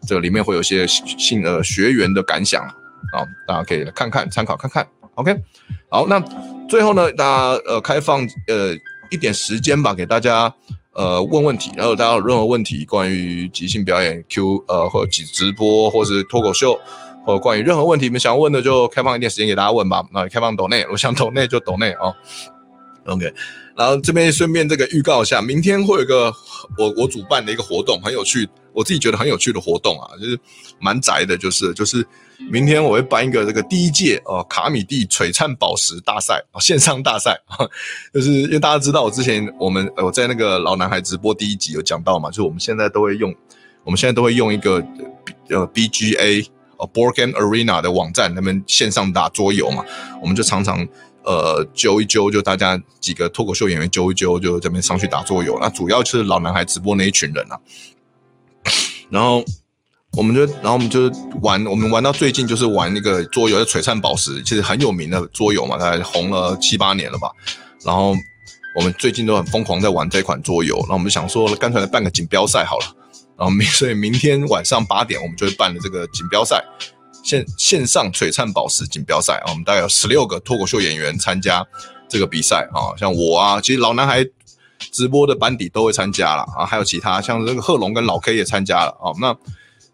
[0.08, 4.88] 这里面会有一些新呃学员的感想啊，大家可以来看看参考看看。
[5.16, 5.36] OK，
[5.90, 6.20] 好，那
[6.68, 8.74] 最后呢，大家呃开放呃
[9.12, 10.52] 一点时间吧，给大家
[10.94, 16.80] 呃问问题，然后大家有任何问题关于即兴表演 Q 呃或者直播或是脱口秀，
[17.26, 20.04] 或者关于任何问题你们想问的，就开放一点时间给大家问吧。
[20.14, 22.14] 那开放抖内，我想抖内就抖内哦。
[23.06, 23.34] OK，
[23.76, 26.32] 然后这边顺便这个预告一下，明天会有个
[26.78, 28.48] 我我主办的一个活动，很有趣。
[28.74, 30.40] 我自己觉得很有趣的活动啊，就是
[30.80, 32.06] 蛮宅的，就是就是
[32.50, 37.40] 明天我会办一个这个第一届哦卡米蒂璀璨宝石大赛啊线上大赛，
[38.14, 43.34] 就是因为大家知道我之前我们我在那个老男孩直播第一集有讲到嘛，就是我们现在都会用
[43.84, 44.76] 我们现在都会用一个
[45.50, 46.48] 呃 BGA
[46.78, 49.84] 呃 Board Game Arena 的网站，他们线上打桌游嘛，
[50.22, 50.88] 我们就常常
[51.24, 57.60] 呃揪一揪，就大家几个脱口秀演员揪一揪，就这边上去打桌游，那主要就是老男孩直播那一群人啊。
[59.12, 59.44] 然后
[60.18, 67.30] 我们就，然后我们就玩，我们玩到最近就是玩那个桌游，叫璀璨宝石，其实很有名的桌游嘛，大概红了七八年了吧。
[67.84, 68.16] 然后
[68.76, 72.86] 我们最近都很疯狂在玩这款桌游，然后我们就想说，干脆来办个锦标赛好了。
[73.38, 76.64] 然后明， 所以明天晚上八点，我们就会办了这个锦标赛，
[77.24, 81.66] 线线上璀璨宝石锦标赛啊，我们大概有十六个脱口秀演员参加
[82.08, 84.26] 这个比赛啊，像我啊，其实老男孩。
[84.92, 89.10] 直播的班底都会参加了啊，还有其他像这个贺龙跟老 K 也参加了啊。
[89.22, 89.36] 那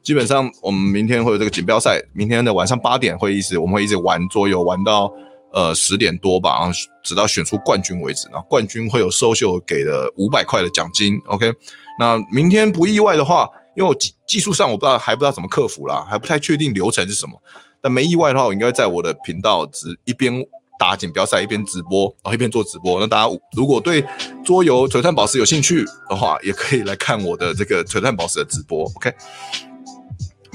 [0.01, 5.13] 基本上我们明天会有这个锦标赛，明天的晚上八点会一直我们会一直玩桌游，玩到
[5.53, 6.73] 呃十点多吧，然后
[7.03, 8.27] 直到选出冠军为止。
[8.31, 11.21] 然后冠军会有 social 给的五百块的奖金。
[11.27, 11.53] OK，
[11.99, 17.33] 那明天不意外的话，因为我技技术上我不知道还不知道怎么克服啦，还不太确定流程是什么。
[17.81, 20.45] 但没意外的话，我应该在我的频道只一边。
[20.79, 22.99] 打锦标赛一边直播，然后一边做直播。
[22.99, 24.05] 那大家如果对
[24.45, 28.83] 桌游璀璨宝石有兴趣的话，也可以来看我的这个璀璨宝石的直播。
[28.95, 29.11] OK，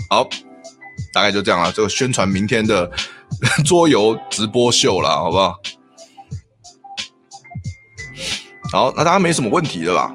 [0.09, 0.29] 好，
[1.13, 1.73] 大概就这样了。
[1.73, 2.91] 这个宣传明天的
[3.67, 5.59] 桌游直播秀了，好不好？
[8.71, 10.15] 好，那大家没什么问题的吧？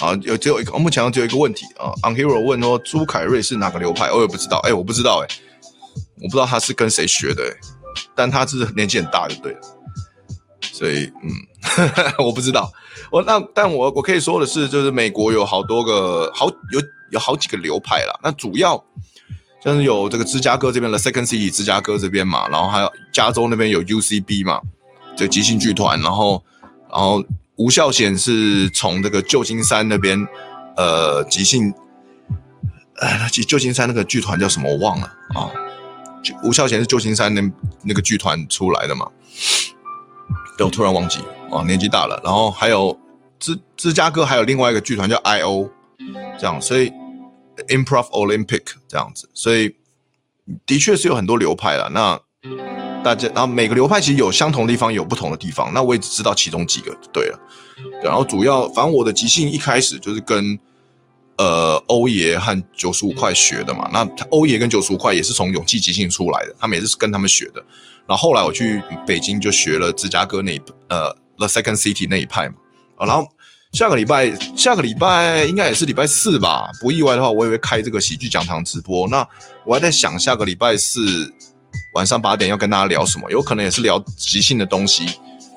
[0.00, 1.92] 啊，有只有一个，目前只有一个问题啊。
[2.02, 4.10] Unhero 问说朱凯瑞是哪个流派？
[4.10, 5.28] 我也不知道，哎，我不知道，哎，
[6.22, 7.79] 我不知道他是跟谁学的，哎。
[8.14, 9.60] 但他是年纪很大就对了。
[10.60, 11.30] 所以，嗯，
[12.24, 12.70] 我不知道。
[13.10, 16.80] 我那但我我可以说的是，就是美国有好多个好有
[17.10, 18.18] 有好几个流派啦。
[18.22, 18.82] 那主要
[19.62, 24.60] 像是有这个芝加哥这边的 Second City 芝加哥这边嘛，然后还有加州那边有 UCB 嘛，
[25.16, 26.42] 就即兴剧团，然后
[26.90, 27.22] 然后
[27.56, 30.18] 吴孝贤是从这个旧金山那边
[30.76, 31.74] 呃即兴，
[33.00, 35.50] 呃旧旧金山那个剧团叫什么我忘了啊。
[36.42, 37.42] 吴孝贤是旧金山那
[37.82, 39.06] 那个剧团出来的嘛？
[40.58, 42.20] 对，我突然忘记啊，年纪大了。
[42.22, 42.98] 然后还有
[43.38, 45.70] 芝芝加哥还有另外一个剧团叫 I.O.
[46.38, 46.90] 这样，所以
[47.68, 49.74] Improv Olympic 这样子，所以
[50.66, 51.88] 的确是有很多流派了。
[51.90, 52.18] 那
[53.02, 55.72] 大家，然后每个流派其实有相同的地方，有不同的地方。
[55.72, 57.38] 那我也只知道其中几个就对了。
[58.00, 60.58] 对，然后主要，反正我的即兴一开始就是跟。
[61.40, 67.64] 呃，欧爷和九十五块学的嘛，那欧爷跟九十五块也是从勇气即兴出来的，他们也是跟他们学的。
[68.06, 70.60] 然后后来我去北京就学了芝加哥那一
[70.90, 72.56] 呃 The Second City 那一派嘛。
[72.98, 73.26] 然后
[73.72, 79.08] 下个礼拜，下个礼拜应该也是礼拜四吧，不意外的话，我也会开这个喜剧讲堂直播。
[79.08, 79.26] 那
[79.64, 81.32] 我还在想下个礼拜四
[81.94, 85.06] 晚上八点要跟大家聊什么，有可能也是聊即兴的东西，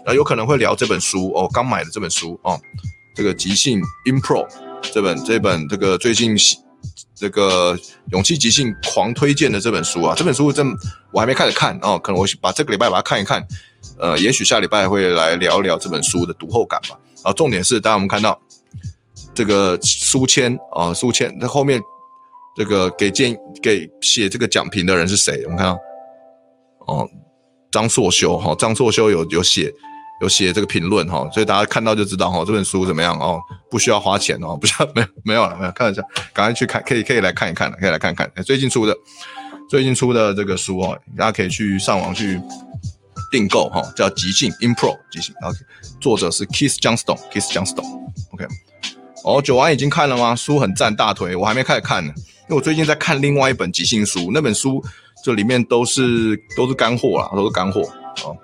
[0.05, 2.57] 啊，有可能会聊这本书哦，刚买的这本书哦，
[3.13, 4.47] 这个即兴 Impro。
[4.91, 6.35] 这本这本这个最近
[7.15, 7.77] 这个
[8.11, 10.67] 勇气即兴狂推荐的这本书啊，这本书真
[11.11, 13.45] 我还没开始看哦，可能我把这个礼拜把它看一看，
[13.97, 16.99] 呃，也许下礼拜会来聊一聊这本书的读后感吧。
[17.23, 18.39] 啊，重点是，大家我们看到
[19.33, 21.81] 这个书签啊，书签那后面
[22.55, 25.41] 这个给建给写这个讲评的人是谁？
[25.45, 25.79] 我们看到
[26.87, 27.09] 哦，
[27.71, 29.73] 张硕修哈，张硕修有有写。
[30.23, 33.41] 有写这个评论哈，所以大家看到就知道哈，这本书怎么样哦？
[33.69, 36.01] 不需要花钱哦，不需要 没有没有了没有，看一下，
[36.33, 38.95] 赶快去看，可以可以来看一看，可以来看看最近出的
[39.69, 42.39] 最近出的这个书哦，大家可以去上网去
[43.29, 45.57] 订购哈，叫即兴 Impro 即兴，OK，
[45.99, 48.45] 作者是 Keith Johnstone，Keith Johnstone，OK，
[49.25, 50.33] 哦，九安已经看了吗？
[50.33, 54.81] 书很赞，大腿，我还没开始看呢，因为我最近在看另外一本即兴书，那本书
[55.21, 57.81] 这里面都是都是干货啦，都是干货
[58.23, 58.37] 哦。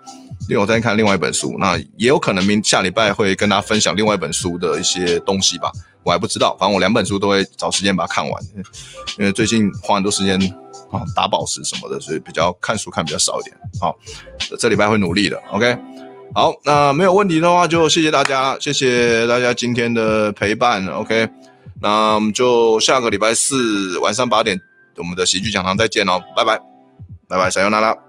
[0.49, 5.71] 因为我在看另外一本书，那也有可能明下礼拜会跟大家分享另外一本书的一些东西吧，
[6.01, 6.57] 我还不知道。
[6.59, 8.43] 反正我两本书都会找时间把它看完，
[9.19, 10.41] 因为最近花很多时间
[10.91, 13.55] 啊打宝石什么的，所以比较看书看比较少一点。
[13.79, 13.95] 好，
[14.57, 15.39] 这礼拜会努力的。
[15.51, 15.77] OK，
[16.33, 20.83] 好，那没有问题的话就谢谢大家，谢谢大家今天的陪伴。
[20.87, 21.29] OK，
[21.79, 24.59] 那我们就下个礼拜四晚上八点
[24.97, 26.59] 我们的喜剧讲堂再见哦，拜拜，
[27.27, 28.08] 拜拜，撒由那拉。